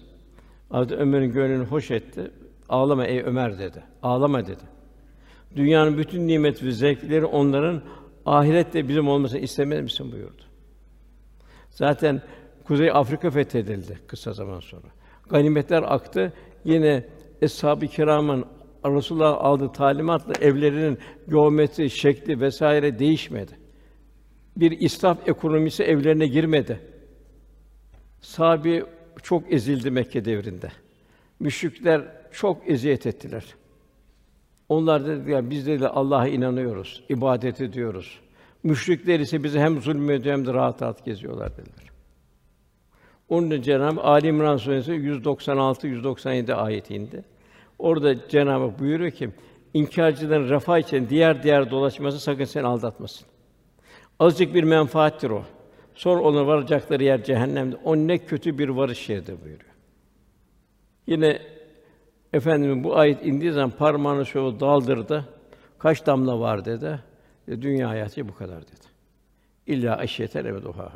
Hazreti 0.70 0.96
Ömer'in 0.96 1.32
gönlünü 1.32 1.66
hoş 1.66 1.92
etti. 1.92 2.32
Ağlama 2.70 3.06
ey 3.06 3.20
Ömer 3.20 3.60
dedi. 3.60 3.84
Ağlama 4.04 4.48
dedi. 4.48 4.64
Dünyanın 5.56 5.98
bütün 5.98 6.28
nimet 6.28 6.64
ve 6.64 6.72
zevkleri 6.72 7.26
onların 7.26 7.82
ahirette 8.26 8.88
bizim 8.88 9.08
olmasını 9.08 9.40
istemez 9.40 9.82
misin 9.82 10.12
buyurdu. 10.12 10.42
Zaten 11.70 12.22
Kuzey 12.64 12.92
Afrika 12.92 13.32
fethedildi 13.32 14.00
kısa 14.08 14.34
zaman 14.34 14.60
sonra. 14.60 14.88
Ganimetler 15.30 15.84
aktı. 15.84 16.34
Yine 16.66 17.06
Eshab-ı 17.42 17.88
Kiram'ın 17.88 18.46
Resulullah 18.86 19.38
aldığı 19.38 19.72
talimatla 19.72 20.34
evlerinin 20.42 20.98
geometri, 21.30 21.90
şekli 21.90 22.42
vesaire 22.42 23.00
değişmedi. 23.00 23.52
Bir 24.58 24.80
israf 24.80 25.30
ekonomisi 25.30 25.84
evlerine 25.84 26.28
girmedi. 26.28 26.80
Sahabi 28.22 28.86
çok 29.24 29.54
ezildi 29.54 29.92
Mekke 29.92 30.26
devrinde. 30.26 30.72
Müşrikler 31.40 32.02
çok 32.32 32.70
eziyet 32.70 33.06
ettiler. 33.06 33.46
Onlar 34.70 35.06
dediler 35.06 35.50
biz 35.50 35.68
de 35.68 35.90
Allah'a 35.90 36.28
inanıyoruz, 36.28 37.04
ibadet 37.10 37.62
ediyoruz. 37.62 38.20
Müşrikler 38.64 39.20
ise 39.20 39.44
bizi 39.44 39.60
hem 39.60 39.82
zulmediyor 39.82 40.38
hem 40.38 40.46
de 40.46 40.54
rahat 40.54 40.82
rahat 40.82 41.06
geziyorlar 41.06 41.52
dediler. 41.52 41.92
Onun 43.30 43.52
için 43.52 43.62
Cenab-ı 43.62 44.02
Ali 44.02 44.28
İmran 44.28 44.58
suresi 44.58 44.92
196 44.92 45.88
197 45.88 46.54
ayeti 46.54 46.96
indi. 46.96 47.24
Orada 47.80 48.28
Cenab-ı 48.30 48.80
buyuruyor 48.80 49.12
ki 49.12 49.30
inkârcıların 49.74 50.50
refah 50.50 50.78
için 50.78 51.10
diğer 51.10 51.44
diğer 51.44 51.72
dolaşması 51.72 52.20
sakın 52.20 52.46
seni 52.46 52.68
aldatmasın. 52.68 53.28
Azıcık 54.20 54.54
bir 54.54 54.64
menfaattir 54.64 55.30
o. 55.30 55.44
Sonra 55.96 56.22
ona 56.22 56.48
varacakları 56.48 57.04
yer 57.04 57.24
cehennemde. 57.24 57.76
O 57.84 57.96
ne 57.96 58.18
kötü 58.18 58.58
bir 58.58 58.70
varış 58.70 59.10
yeridir 59.10 59.36
buyuruyor. 59.44 59.72
Yine 61.08 61.42
Efendimiz 62.38 62.84
bu 62.84 62.98
ayet 62.98 63.26
indiği 63.26 63.52
zaman 63.52 63.70
parmağını 63.70 64.26
şöyle 64.26 64.60
daldırdı. 64.60 65.26
Kaç 65.80 66.06
damla 66.06 66.40
var 66.40 66.66
dedi. 66.66 67.00
E, 67.48 67.62
dünya 67.62 67.90
hayatı 67.90 68.28
bu 68.28 68.36
kadar 68.36 68.62
dedi. 68.62 68.88
İlla 69.68 70.04
eşyeter 70.04 70.46
evet 70.46 70.66
oha. 70.66 70.92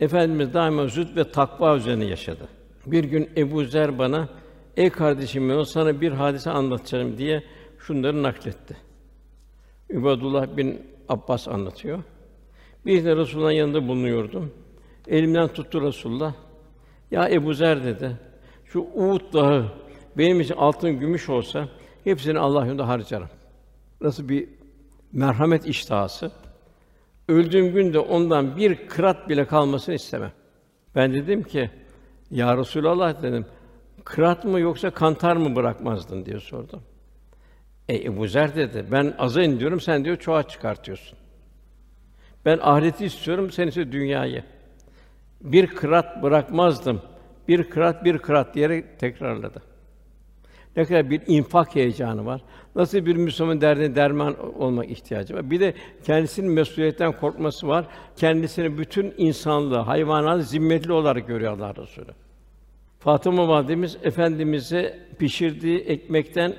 Efendimiz 0.00 0.54
daima 0.54 0.86
zühd 0.86 1.16
ve 1.16 1.30
takva 1.30 1.76
üzerine 1.76 2.04
yaşadı. 2.04 2.48
Bir 2.86 3.04
gün 3.04 3.30
Ebu 3.36 3.64
Zer 3.64 3.98
bana 3.98 4.28
Ey 4.76 4.90
kardeşim 4.90 5.48
ben 5.48 5.62
sana 5.62 6.00
bir 6.00 6.12
hadise 6.12 6.50
anlatacağım 6.50 7.18
diye 7.18 7.42
şunları 7.78 8.22
nakletti. 8.22 8.76
Übadullah 9.90 10.56
bin 10.56 10.82
Abbas 11.08 11.48
anlatıyor. 11.48 12.02
Bir 12.86 13.04
de 13.04 13.16
Resulullah'ın 13.16 13.52
yanında 13.52 13.88
bulunuyordum. 13.88 14.52
Elimden 15.08 15.48
tuttu 15.48 15.82
Resulullah. 15.82 16.34
Ya 17.10 17.28
Ebu 17.28 17.54
Zer 17.54 17.84
dedi. 17.84 18.16
Şu 18.68 18.80
Uhud 18.80 19.32
dağı 19.32 19.72
benim 20.18 20.40
için 20.40 20.54
altın 20.54 20.90
gümüş 20.90 21.28
olsa 21.28 21.68
hepsini 22.04 22.38
Allah 22.38 22.66
yolunda 22.66 22.88
harcarım. 22.88 23.28
Nasıl 24.00 24.28
bir 24.28 24.48
merhamet 25.12 25.66
iştahası. 25.66 26.32
Öldüğüm 27.28 27.72
günde 27.72 27.98
ondan 27.98 28.56
bir 28.56 28.88
kırat 28.88 29.28
bile 29.28 29.46
kalmasını 29.46 29.94
istemem. 29.94 30.32
Ben 30.94 31.14
dedim 31.14 31.42
ki, 31.42 31.70
Ya 32.30 32.56
Resulallah 32.56 33.22
dedim, 33.22 33.46
kırat 34.04 34.44
mı 34.44 34.60
yoksa 34.60 34.90
kantar 34.90 35.36
mı 35.36 35.56
bırakmazdın 35.56 36.26
diye 36.26 36.40
sordum. 36.40 36.82
E 37.88 38.04
Ebu 38.04 38.28
Zer 38.28 38.56
dedi, 38.56 38.86
ben 38.92 39.14
aza 39.18 39.40
diyorum, 39.58 39.80
sen 39.80 40.04
diyor 40.04 40.16
çoğa 40.16 40.42
çıkartıyorsun. 40.42 41.18
Ben 42.44 42.58
ahireti 42.62 43.04
istiyorum, 43.04 43.50
sen 43.50 43.66
ise 43.66 43.92
dünyayı. 43.92 44.44
Bir 45.40 45.66
kırat 45.66 46.22
bırakmazdım. 46.22 47.02
Bir 47.48 47.70
kırat, 47.70 48.04
bir 48.04 48.18
kırat 48.18 48.54
diyerek 48.54 48.98
tekrarladı. 48.98 49.62
Ne 50.76 50.84
kadar 50.84 51.10
bir 51.10 51.22
infak 51.26 51.74
heyecanı 51.74 52.26
var. 52.26 52.40
Nasıl 52.74 53.06
bir 53.06 53.16
Müslüman 53.16 53.60
derdine 53.60 53.94
derman 53.94 54.58
olmak 54.58 54.90
ihtiyacı 54.90 55.34
var. 55.34 55.50
Bir 55.50 55.60
de 55.60 55.74
kendisinin 56.04 56.50
mesuliyetten 56.50 57.12
korkması 57.12 57.68
var. 57.68 57.86
Kendisini 58.16 58.78
bütün 58.78 59.14
insanlığı, 59.16 59.78
hayvanat 59.78 60.44
zimmetli 60.44 60.92
olarak 60.92 61.28
görüyor 61.28 61.52
Allah 61.52 61.74
Resulü. 61.76 62.10
Fatıma 62.98 63.48
validemiz 63.48 63.96
efendimize 64.02 64.98
pişirdiği 65.18 65.78
ekmekten 65.78 66.54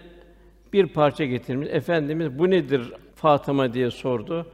bir 0.74 0.88
parça 0.88 1.26
getirmiş. 1.26 1.68
Efendimiz 1.72 2.40
bu 2.40 2.50
nedir 2.50 2.94
Fatıma 3.16 3.74
diye 3.74 3.92
sordu. 3.92 4.48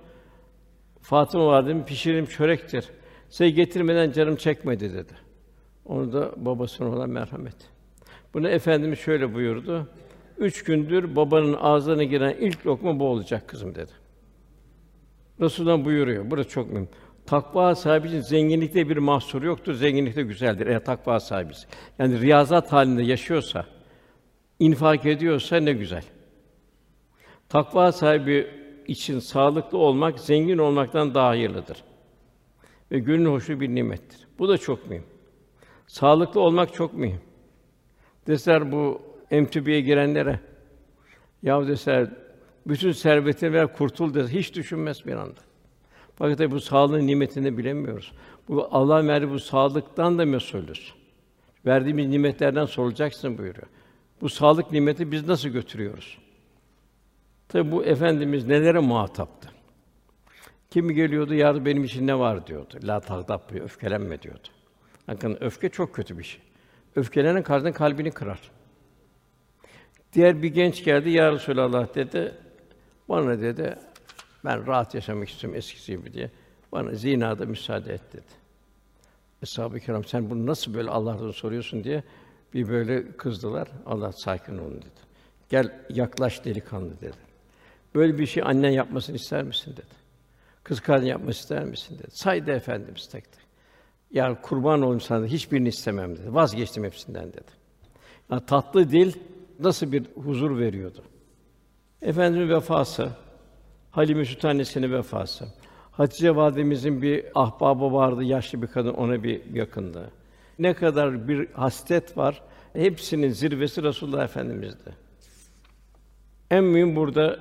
Fatıma 1.01 1.45
validemiz 1.45 1.85
pişirim 1.85 2.25
çörektir. 2.25 2.89
Size 3.29 3.49
getirmeden 3.49 4.11
canım 4.11 4.35
çekmedi 4.35 4.93
dedi. 4.93 5.22
Onu 5.85 6.13
da 6.13 6.31
babasına 6.37 6.89
olan 6.89 7.09
merhamet. 7.09 7.55
Bunu 8.33 8.49
efendimiz 8.49 8.99
şöyle 8.99 9.33
buyurdu. 9.33 9.87
Üç 10.37 10.63
gündür 10.63 11.15
babanın 11.15 11.53
ağzına 11.53 12.03
giren 12.03 12.35
ilk 12.39 12.65
lokma 12.65 12.99
bu 12.99 13.07
olacak 13.07 13.47
kızım 13.47 13.75
dedi. 13.75 13.91
Resulullah 15.41 15.85
buyuruyor. 15.85 16.31
Burası 16.31 16.49
çok 16.49 16.71
mühim. 16.71 16.89
Takva 17.25 17.75
sahibi 17.75 18.07
için 18.07 18.21
zenginlikte 18.21 18.89
bir 18.89 18.97
mahsur 18.97 19.43
yoktur. 19.43 19.73
Zenginlikte 19.73 20.21
güzeldir. 20.23 20.67
Eğer 20.67 20.85
takva 20.85 21.19
sahibi. 21.19 21.53
Yani 21.99 22.21
riyazat 22.21 22.71
halinde 22.73 23.03
yaşıyorsa, 23.03 23.65
infak 24.59 25.05
ediyorsa 25.05 25.57
ne 25.57 25.73
güzel. 25.73 26.03
Takva 27.49 27.91
sahibi 27.91 28.47
için 28.87 29.19
sağlıklı 29.19 29.77
olmak 29.77 30.19
zengin 30.19 30.57
olmaktan 30.57 31.13
daha 31.13 31.27
hayırlıdır. 31.27 31.83
ve 32.91 32.99
gönül 32.99 33.25
hoşu 33.25 33.59
bir 33.59 33.69
nimettir. 33.69 34.27
Bu 34.39 34.49
da 34.49 34.57
çok 34.57 34.89
mühim. 34.89 35.03
Sağlıklı 35.93 36.41
olmak 36.41 36.73
çok 36.73 36.93
mühim. 36.93 37.21
Deseler 38.27 38.71
bu 38.71 39.01
emtübiye 39.31 39.81
girenlere, 39.81 40.39
ya 41.43 41.67
deseler 41.67 42.09
bütün 42.67 42.91
servetini 42.91 43.53
ver 43.53 43.73
kurtul 43.73 44.13
dese 44.13 44.33
hiç 44.33 44.55
düşünmez 44.55 45.05
bir 45.05 45.13
anda. 45.13 45.39
Fakat 46.15 46.37
tabii 46.37 46.51
bu 46.51 46.59
sağlığın 46.59 47.07
nimetini 47.07 47.57
bilemiyoruz. 47.57 48.11
Bu 48.47 48.67
Allah 48.71 49.07
verdiği 49.07 49.29
bu 49.29 49.39
sağlıktan 49.39 50.19
da 50.19 50.25
mesulüz. 50.25 50.93
Verdiğimiz 51.65 52.07
nimetlerden 52.07 52.65
sorulacaksın 52.65 53.37
buyuruyor. 53.37 53.67
Bu 54.21 54.29
sağlık 54.29 54.71
nimeti 54.71 55.11
biz 55.11 55.27
nasıl 55.27 55.49
götürüyoruz? 55.49 56.17
Tabi 57.49 57.71
bu 57.71 57.83
efendimiz 57.83 58.47
nelere 58.47 58.79
muhataptı? 58.79 59.49
Kimi 60.69 60.93
geliyordu, 60.93 61.33
ya 61.33 61.65
benim 61.65 61.83
için 61.83 62.07
ne 62.07 62.19
var 62.19 62.47
diyordu. 62.47 62.79
La 62.83 63.01
diyor, 63.49 63.63
öfkelenme 63.63 64.21
diyordu. 64.21 64.47
Bakın 65.07 65.37
öfke 65.41 65.69
çok 65.69 65.95
kötü 65.95 66.19
bir 66.19 66.23
şey. 66.23 66.41
Öfkelenen 66.95 67.43
karşının 67.43 67.71
kalbini 67.71 68.11
kırar. 68.11 68.51
Diğer 70.13 70.41
bir 70.41 70.49
genç 70.49 70.83
geldi, 70.83 71.09
ya 71.09 71.31
Resulallah 71.31 71.95
dedi. 71.95 72.35
Bana 73.09 73.41
dedi, 73.41 73.75
ben 74.45 74.67
rahat 74.67 74.95
yaşamak 74.95 75.29
istiyorum 75.29 75.57
eskisi 75.57 75.91
gibi 75.91 76.13
diye. 76.13 76.31
Bana 76.71 76.93
zinada 76.93 77.45
müsaade 77.45 77.93
et 77.93 78.13
dedi. 78.13 78.43
Eshab-ı 79.43 79.79
kiram 79.79 80.03
sen 80.03 80.29
bunu 80.29 80.45
nasıl 80.45 80.73
böyle 80.73 80.89
Allah'tan 80.89 81.31
soruyorsun 81.31 81.83
diye 81.83 82.03
bir 82.53 82.69
böyle 82.69 83.17
kızdılar. 83.17 83.67
Allah 83.85 84.11
sakin 84.11 84.57
olun 84.57 84.77
dedi. 84.77 85.03
Gel 85.49 85.85
yaklaş 85.89 86.45
delikanlı 86.45 87.01
dedi. 87.01 87.17
Böyle 87.95 88.17
bir 88.17 88.25
şey 88.25 88.43
annen 88.43 88.69
yapmasını 88.69 89.15
ister 89.15 89.43
misin 89.43 89.71
dedi. 89.71 90.03
Kız 90.63 90.79
kardeşin 90.79 91.09
yapmasını 91.09 91.41
ister 91.41 91.65
misin 91.65 91.99
dedi. 91.99 92.11
Saydı 92.11 92.51
efendimiz 92.51 93.07
tek 93.07 93.31
tek. 93.31 93.42
Ya 94.13 94.41
kurban 94.41 94.81
olayım 94.81 95.01
sana 95.01 95.25
hiçbirini 95.25 95.67
istemem 95.67 96.17
dedi. 96.17 96.33
Vazgeçtim 96.33 96.83
hepsinden 96.83 97.33
dedi. 97.33 97.51
Yani 98.31 98.45
tatlı 98.45 98.91
dil 98.91 99.13
nasıl 99.59 99.91
bir 99.91 100.05
huzur 100.15 100.59
veriyordu. 100.59 101.01
Efendimiz 102.01 102.49
vefası, 102.49 103.09
Halime 103.91 104.25
Sultanesi'nin 104.25 104.91
vefası. 104.91 105.45
Hatice 105.91 106.35
validemizin 106.35 107.01
bir 107.01 107.25
ahbabı 107.35 107.93
vardı, 107.93 108.23
yaşlı 108.23 108.61
bir 108.61 108.67
kadın, 108.67 108.93
ona 108.93 109.23
bir 109.23 109.53
yakındı. 109.53 110.11
Ne 110.59 110.73
kadar 110.73 111.27
bir 111.27 111.47
hasret 111.53 112.17
var, 112.17 112.41
hepsinin 112.73 113.29
zirvesi 113.29 113.83
Resulullah 113.83 114.23
Efendimiz'di. 114.23 114.95
En 116.51 116.63
mühim 116.63 116.95
burada 116.95 117.39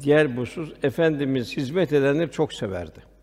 diğer 0.00 0.36
busuz 0.36 0.72
efendimiz 0.82 1.56
hizmet 1.56 1.92
edenleri 1.92 2.30
çok 2.30 2.52
severdi. 2.52 3.13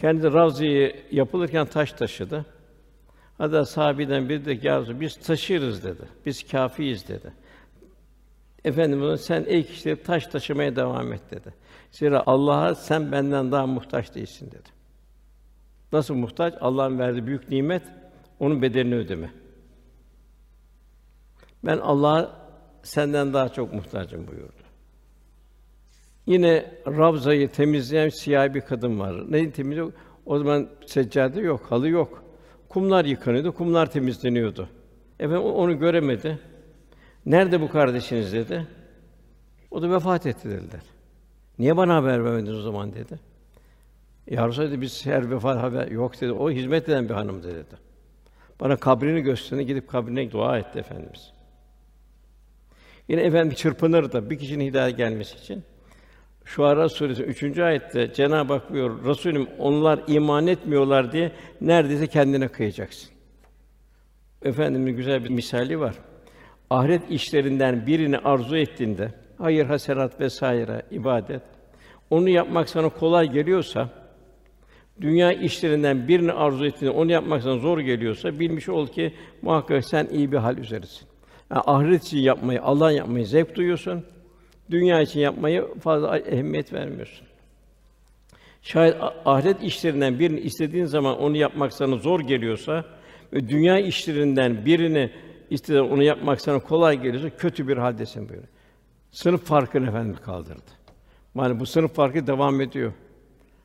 Kendi 0.00 0.32
Ravzi'yi 0.32 0.96
yapılırken 1.10 1.66
taş 1.66 1.92
taşıdı. 1.92 2.46
Hatta 3.38 3.64
sahabeden 3.64 4.28
biri 4.28 4.44
de 4.44 4.68
ya 4.68 5.00
biz 5.00 5.16
taşırız 5.16 5.84
dedi. 5.84 6.02
Biz 6.26 6.48
kâfiyiz 6.48 7.08
dedi. 7.08 7.32
Efendimiz 8.64 9.20
sen 9.20 9.44
ey 9.46 9.66
kişileri 9.66 10.02
taş 10.02 10.26
taşımaya 10.26 10.76
devam 10.76 11.12
et 11.12 11.30
dedi. 11.30 11.54
Zira 11.90 12.22
Allah'a 12.26 12.74
sen 12.74 13.12
benden 13.12 13.52
daha 13.52 13.66
muhtaç 13.66 14.14
değilsin 14.14 14.46
dedi. 14.46 14.68
Nasıl 15.92 16.14
muhtaç? 16.14 16.54
Allah'ın 16.60 16.98
verdiği 16.98 17.26
büyük 17.26 17.48
nimet 17.48 17.82
onun 18.40 18.62
bedelini 18.62 18.94
ödeme. 18.94 19.30
Ben 21.64 21.78
Allah'a 21.78 22.44
senden 22.82 23.34
daha 23.34 23.48
çok 23.48 23.72
muhtacım 23.72 24.26
buyurdu. 24.26 24.63
Yine 26.26 26.64
Ravza'yı 26.86 27.48
temizleyen 27.48 28.08
siyah 28.08 28.54
bir 28.54 28.60
kadın 28.60 29.00
var. 29.00 29.32
Ne 29.32 29.50
temizliyor? 29.50 29.92
O 30.26 30.38
zaman 30.38 30.68
seccade 30.86 31.40
yok, 31.40 31.60
halı 31.68 31.88
yok. 31.88 32.24
Kumlar 32.68 33.04
yıkanıyordu, 33.04 33.52
kumlar 33.52 33.90
temizleniyordu. 33.90 34.68
Efendim 35.20 35.42
onu 35.42 35.78
göremedi. 35.78 36.38
Nerede 37.26 37.60
bu 37.60 37.70
kardeşiniz 37.70 38.32
dedi. 38.32 38.66
O 39.70 39.82
da 39.82 39.90
vefat 39.90 40.26
etti 40.26 40.50
dediler. 40.50 40.82
Niye 41.58 41.76
bana 41.76 41.94
haber 41.94 42.24
vermediniz 42.24 42.54
o 42.58 42.62
zaman 42.62 42.92
dedi. 42.92 43.18
Ya 44.30 44.52
dedi, 44.52 44.80
biz 44.80 45.06
her 45.06 45.30
vefat 45.30 45.62
haber 45.62 45.88
yok 45.88 46.20
dedi. 46.20 46.32
O 46.32 46.50
hizmet 46.50 46.88
eden 46.88 47.08
bir 47.08 47.14
hanımdı 47.14 47.54
dedi. 47.54 47.76
Bana 48.60 48.76
kabrini 48.76 49.20
gösterdi, 49.20 49.66
gidip 49.66 49.88
kabrine 49.88 50.30
dua 50.30 50.58
etti 50.58 50.78
efendimiz. 50.78 51.32
Yine 53.08 53.20
efendim 53.20 53.56
çırpınır 53.56 54.12
da 54.12 54.30
bir 54.30 54.38
kişinin 54.38 54.64
hidayet 54.64 54.96
gelmesi 54.96 55.38
için. 55.38 55.64
Şu 56.44 56.64
Ara 56.64 56.88
suresi 56.88 57.22
3. 57.22 57.58
ayette 57.58 58.12
Cenab-ı 58.14 58.52
Hak 58.52 58.72
buyuruyor, 58.72 59.04
Resulüm 59.04 59.48
onlar 59.58 60.00
iman 60.06 60.46
etmiyorlar 60.46 61.12
diye 61.12 61.32
neredeyse 61.60 62.06
kendine 62.06 62.48
kıyacaksın. 62.48 63.10
Efendimin 64.42 64.96
güzel 64.96 65.24
bir 65.24 65.30
misali 65.30 65.80
var. 65.80 65.94
Ahiret 66.70 67.10
işlerinden 67.10 67.86
birini 67.86 68.18
arzu 68.18 68.56
ettiğinde, 68.56 69.14
hayır, 69.38 69.66
hasenat 69.66 70.20
vesaire, 70.20 70.82
ibadet, 70.90 71.42
onu 72.10 72.28
yapmak 72.28 72.68
sana 72.68 72.88
kolay 72.88 73.32
geliyorsa, 73.32 73.88
dünya 75.00 75.32
işlerinden 75.32 76.08
birini 76.08 76.32
arzu 76.32 76.66
ettiğinde 76.66 76.96
onu 76.96 77.12
yapmak 77.12 77.42
sana 77.42 77.58
zor 77.58 77.78
geliyorsa 77.78 78.38
bilmiş 78.38 78.68
ol 78.68 78.86
ki 78.86 79.14
muhakkak 79.42 79.84
sen 79.84 80.06
iyi 80.06 80.32
bir 80.32 80.36
hal 80.36 80.58
üzeresin. 80.58 81.08
Yani 81.50 81.62
ahiret 81.66 82.04
için 82.04 82.18
yapmayı, 82.18 82.62
Allah 82.62 82.92
yapmayı 82.92 83.26
zevk 83.26 83.54
duyuyorsun. 83.54 84.04
Dünya 84.70 85.00
için 85.00 85.20
yapmayı 85.20 85.74
fazla 85.80 86.18
ehemmiyet 86.18 86.72
vermiyorsun. 86.72 87.26
Şayet 88.62 88.96
ahiret 89.24 89.62
işlerinden 89.62 90.18
birini 90.18 90.40
istediğin 90.40 90.84
zaman 90.84 91.18
onu 91.18 91.36
yapmak 91.36 91.72
sana 91.72 91.96
zor 91.96 92.20
geliyorsa 92.20 92.84
ve 93.32 93.48
dünya 93.48 93.78
işlerinden 93.78 94.64
birini 94.66 95.10
istediğin 95.50 95.80
onu 95.80 96.02
yapmak 96.02 96.40
sana 96.40 96.58
kolay 96.58 97.02
geliyorsa 97.02 97.30
kötü 97.30 97.68
bir 97.68 97.76
haldesin 97.76 98.28
böyle. 98.28 98.46
Sınıf 99.10 99.44
farkını 99.44 99.88
efendim 99.88 100.16
kaldırdı. 100.24 100.70
Yani 101.36 101.60
bu 101.60 101.66
sınıf 101.66 101.94
farkı 101.94 102.26
devam 102.26 102.60
ediyor. 102.60 102.92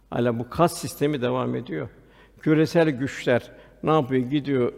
Hala 0.09 0.39
bu 0.39 0.49
kas 0.49 0.77
sistemi 0.77 1.21
devam 1.21 1.55
ediyor. 1.55 1.89
Küresel 2.39 2.89
güçler 2.89 3.51
ne 3.83 3.91
yapıyor? 3.91 4.29
Gidiyor 4.29 4.73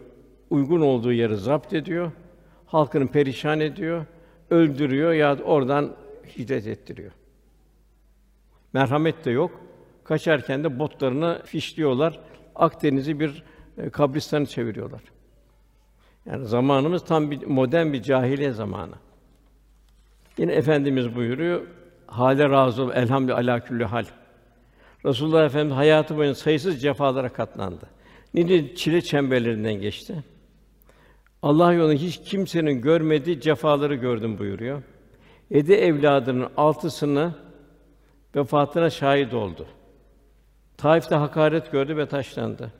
uygun 0.50 0.80
olduğu 0.80 1.12
yeri 1.12 1.36
zapt 1.36 1.72
ediyor. 1.72 2.12
Halkını 2.66 3.08
perişan 3.08 3.60
ediyor, 3.60 4.06
öldürüyor 4.50 5.12
ya 5.12 5.38
oradan 5.44 5.92
hicret 6.38 6.66
ettiriyor. 6.66 7.12
Merhamet 8.72 9.24
de 9.24 9.30
yok. 9.30 9.60
Kaçarken 10.04 10.64
de 10.64 10.78
botlarını 10.78 11.42
fişliyorlar. 11.44 12.20
Akdeniz'i 12.54 13.20
bir 13.20 13.44
e, 13.78 13.90
kabristanı 13.90 14.46
çeviriyorlar. 14.46 15.02
Yani 16.26 16.46
zamanımız 16.46 17.04
tam 17.04 17.30
bir 17.30 17.46
modern 17.46 17.92
bir 17.92 18.02
cahiliye 18.02 18.52
zamanı. 18.52 18.94
Yine 20.38 20.52
efendimiz 20.52 21.14
buyuruyor. 21.14 21.66
Hale 22.06 22.48
razı 22.48 22.82
ol, 22.82 22.90
elhamdülillah 22.94 23.38
ala 23.38 23.64
külli 23.64 23.84
hal. 23.84 24.04
Resulullah 25.04 25.44
Efendimiz 25.44 25.76
hayatı 25.76 26.16
boyunca 26.16 26.34
sayısız 26.34 26.82
cefalara 26.82 27.28
katlandı. 27.28 27.86
Nice 28.34 28.74
çile 28.74 29.00
çemberlerinden 29.00 29.74
geçti. 29.74 30.24
Allah 31.42 31.72
yolunda 31.72 31.94
hiç 31.94 32.20
kimsenin 32.24 32.80
görmediği 32.80 33.40
cefaları 33.40 33.94
gördüm 33.94 34.38
buyuruyor. 34.38 34.82
Edi 35.52 35.72
evladının 35.72 36.48
altısını 36.56 37.34
vefatına 38.36 38.90
şahit 38.90 39.34
oldu. 39.34 39.66
Taif'te 40.76 41.14
hakaret 41.14 41.72
gördü 41.72 41.96
ve 41.96 42.06
taşlandı. 42.06 42.72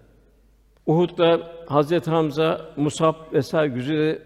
Uhud'da 0.87 1.53
Hazret 1.67 2.07
Hamza, 2.07 2.61
Musab 2.77 3.15
vesaire 3.33 3.75
güzide 3.75 4.23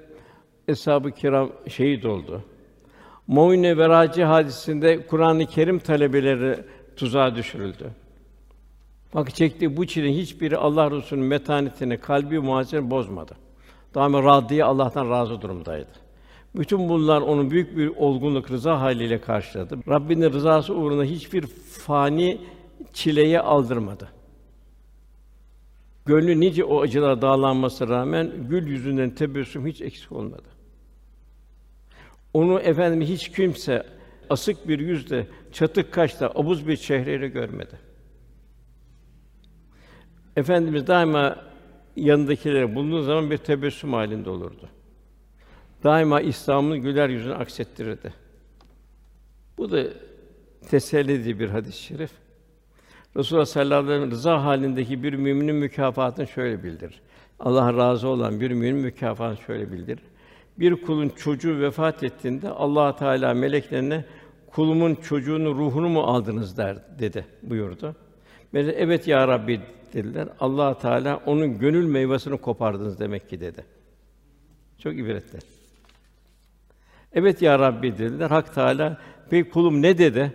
eshab-ı 0.69 1.13
kiram 1.13 1.53
şehit 1.69 2.05
oldu. 2.05 2.43
Mu'ine 3.27 3.77
ve 3.77 3.89
Raci 3.89 4.25
hadisinde 4.25 5.07
Kur'an-ı 5.07 5.47
Kerim 5.47 5.79
talebeleri 5.79 6.65
tuzağa 6.97 7.35
düşürüldü. 7.35 7.91
Bak 9.15 9.35
çektiği 9.35 9.77
bu 9.77 9.87
çile 9.87 10.17
hiçbiri 10.17 10.57
Allah 10.57 10.91
Resulü'nün 10.91 11.27
metanetini, 11.27 11.99
kalbi 11.99 12.39
muhasebesini 12.39 12.91
bozmadı. 12.91 13.35
Daima 13.95 14.23
radiye 14.23 14.65
Allah'tan 14.65 15.11
razı 15.11 15.41
durumdaydı. 15.41 16.06
Bütün 16.57 16.89
bunlar 16.89 17.21
onun 17.21 17.51
büyük 17.51 17.77
bir 17.77 17.89
olgunluk, 17.89 18.51
rıza 18.51 18.81
haliyle 18.81 19.21
karşıladı. 19.21 19.79
Rabbinin 19.89 20.33
rızası 20.33 20.75
uğruna 20.75 21.05
hiçbir 21.05 21.47
fani 21.87 22.41
çileye 22.93 23.41
aldırmadı. 23.41 24.09
Gönlü 26.07 26.41
nice 26.41 26.65
o 26.65 26.81
acılara 26.81 27.23
dağlanması 27.23 27.89
rağmen 27.89 28.33
gül 28.49 28.67
yüzünden 28.67 29.11
tebessüm 29.11 29.67
hiç 29.67 29.81
eksik 29.81 30.13
olmadı. 30.13 30.49
Onu 32.35 32.61
efendim 32.61 33.01
hiç 33.01 33.29
kimse 33.29 33.87
asık 34.31 34.69
bir 34.69 34.79
yüzle, 34.79 35.27
çatık 35.53 35.93
kaşla, 35.93 36.33
abuz 36.35 36.69
bir 36.69 36.77
çehreyle 36.77 37.29
görmedi. 37.29 37.79
Efendimiz 40.37 40.87
daima 40.87 41.37
yanındakilere 41.97 42.75
bulunduğu 42.75 43.03
zaman 43.03 43.31
bir 43.31 43.39
tebessüm 43.39 43.93
halinde 43.93 44.31
olurdu. 44.31 44.69
Daima 45.85 46.21
İslam'ın 46.21 46.79
güler 46.79 47.09
yüzünü 47.09 47.35
aksettirirdi. 47.35 48.13
Bu 49.59 49.71
da 49.71 49.85
teselli 50.69 51.41
bir 51.41 51.49
hadis-i 51.49 51.83
şerif. 51.83 52.11
Resulullah 53.17 53.47
sallallahu 53.47 53.79
aleyhi 53.79 53.91
ve 53.91 53.97
sellem 53.97 54.11
rıza 54.11 54.45
halindeki 54.45 55.03
bir 55.03 55.13
müminin 55.13 55.55
mükafatını 55.55 56.27
şöyle 56.27 56.65
bildirir. 56.65 57.01
Allah 57.41 57.77
razı 57.77 58.09
olan 58.09 58.41
bir 58.41 58.51
müminin 58.51 58.77
mükafatını 58.77 59.45
şöyle 59.47 59.73
bildirir. 59.73 60.03
Bir 60.59 60.83
kulun 60.83 61.09
çocuğu 61.09 61.61
vefat 61.61 62.03
ettiğinde 62.03 62.51
Allah 62.51 62.97
Teala 62.97 63.35
meleklerine 63.35 64.05
kulumun 64.47 64.95
çocuğunun 64.95 65.59
ruhunu 65.59 65.89
mu 65.89 66.01
aldınız 66.01 66.57
der 66.57 66.77
dedi 66.99 67.27
buyurdu. 67.43 67.97
Melek 68.53 68.75
evet 68.79 69.09
ya 69.09 69.29
Rabbi 69.29 69.61
dediler. 69.93 70.29
Allah 70.41 70.79
Teala 70.79 71.23
onun 71.27 71.59
gönül 71.59 71.85
meyvesini 71.87 72.39
kopardınız 72.39 73.01
demek 73.01 73.31
ki 73.31 73.41
dedi. 73.41 73.65
Çok 74.79 74.99
ibretli. 74.99 75.39
Evet 77.17 77.43
ya 77.43 77.59
Rabbi 77.59 77.99
dediler. 77.99 78.31
Hak 78.31 78.55
Teala 78.55 78.99
peki 79.31 79.51
kulum 79.51 79.83
ne 79.83 79.99
dedi? 79.99 80.33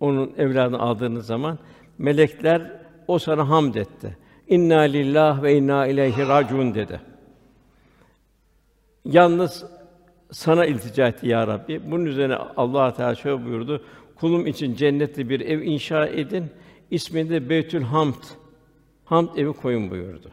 Onun 0.00 0.32
evladını 0.36 0.78
aldığınız 0.78 1.26
zaman 1.26 1.58
melekler 1.98 2.72
o 3.08 3.18
sana 3.18 3.48
hamd 3.48 3.74
etti. 3.74 4.16
İnna 4.48 4.80
lillah 4.80 5.42
ve 5.42 5.56
inna 5.56 5.86
ileyhi 5.86 6.28
raciun 6.28 6.74
dedi. 6.74 7.00
Yalnız 9.04 9.64
sana 10.30 10.66
iltica 10.66 11.08
etti 11.08 11.28
ya 11.28 11.46
Rabbi. 11.46 11.90
Bunun 11.90 12.04
üzerine 12.04 12.36
Allah 12.36 12.94
Teala 12.94 13.14
şöyle 13.14 13.44
buyurdu. 13.44 13.84
Kulum 14.16 14.46
için 14.46 14.74
cennette 14.74 15.28
bir 15.28 15.40
ev 15.40 15.62
inşa 15.62 16.06
edin. 16.06 16.44
İsmini 16.90 17.30
de 17.30 17.48
Beytül 17.48 17.82
Hamd. 17.82 18.24
Hamd 19.04 19.28
evi 19.36 19.52
koyun 19.52 19.90
buyurdu. 19.90 20.30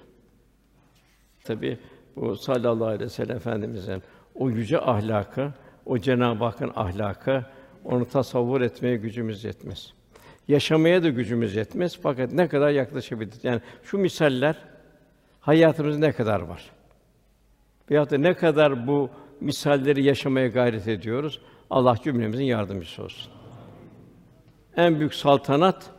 Tabi 1.44 1.80
bu 2.16 2.36
sallallahu 2.36 2.86
aleyhi 2.86 3.04
ve 3.04 3.10
sellem 3.10 3.38
efendimizin 3.38 4.04
o 4.36 4.50
yüce 4.50 4.80
ahlakı, 4.80 5.54
o 5.86 5.98
Cenab-ı 5.98 6.44
Hakk'ın 6.44 6.72
ahlakı 6.76 7.46
onu 7.84 8.06
tasavvur 8.08 8.62
etmeye 8.62 8.98
gücümüz 8.98 9.44
yetmez. 9.44 9.94
Yaşamaya 10.48 11.04
da 11.04 11.10
gücümüz 11.10 11.56
yetmez 11.56 12.00
fakat 12.04 12.32
ne 12.34 12.48
kadar 12.48 12.70
yaklaşabiliriz? 12.70 13.44
Yani 13.44 13.62
şu 13.84 13.98
misaller 13.98 14.56
hayatımızda 15.40 16.00
ne 16.00 16.12
kadar 16.12 16.42
var? 16.42 16.70
Veyahut 17.92 18.12
da 18.12 18.18
ne 18.18 18.34
kadar 18.34 18.88
bu 18.88 19.10
misalleri 19.40 20.04
yaşamaya 20.04 20.48
gayret 20.48 20.88
ediyoruz? 20.88 21.42
Allah 21.70 21.96
cümlemizin 22.04 22.44
yardımcısı 22.44 23.04
olsun. 23.04 23.32
En 24.78 25.00
büyük 25.00 25.14
saltanat 25.14 25.92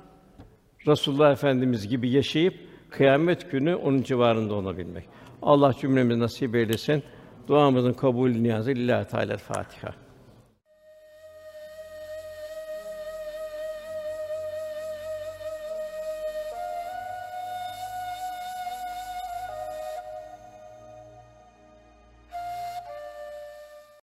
Resulullah 0.87 1.33
Efendimiz 1.33 1.89
gibi 1.89 2.11
yaşayıp 2.11 2.55
kıyamet 2.91 3.51
günü 3.51 3.74
onun 3.74 4.03
civarında 4.03 4.55
olabilmek. 4.55 5.05
Allah 5.43 5.74
cümlemize 5.80 6.20
nasip 6.20 6.55
eylesin. 6.55 7.03
دوام 7.47 7.74
بزن 7.74 7.93
قبول 7.93 8.36
نیازی 8.36 8.70
الله 8.70 9.05
تعالی 9.05 9.32
الفاتحه. 9.32 9.93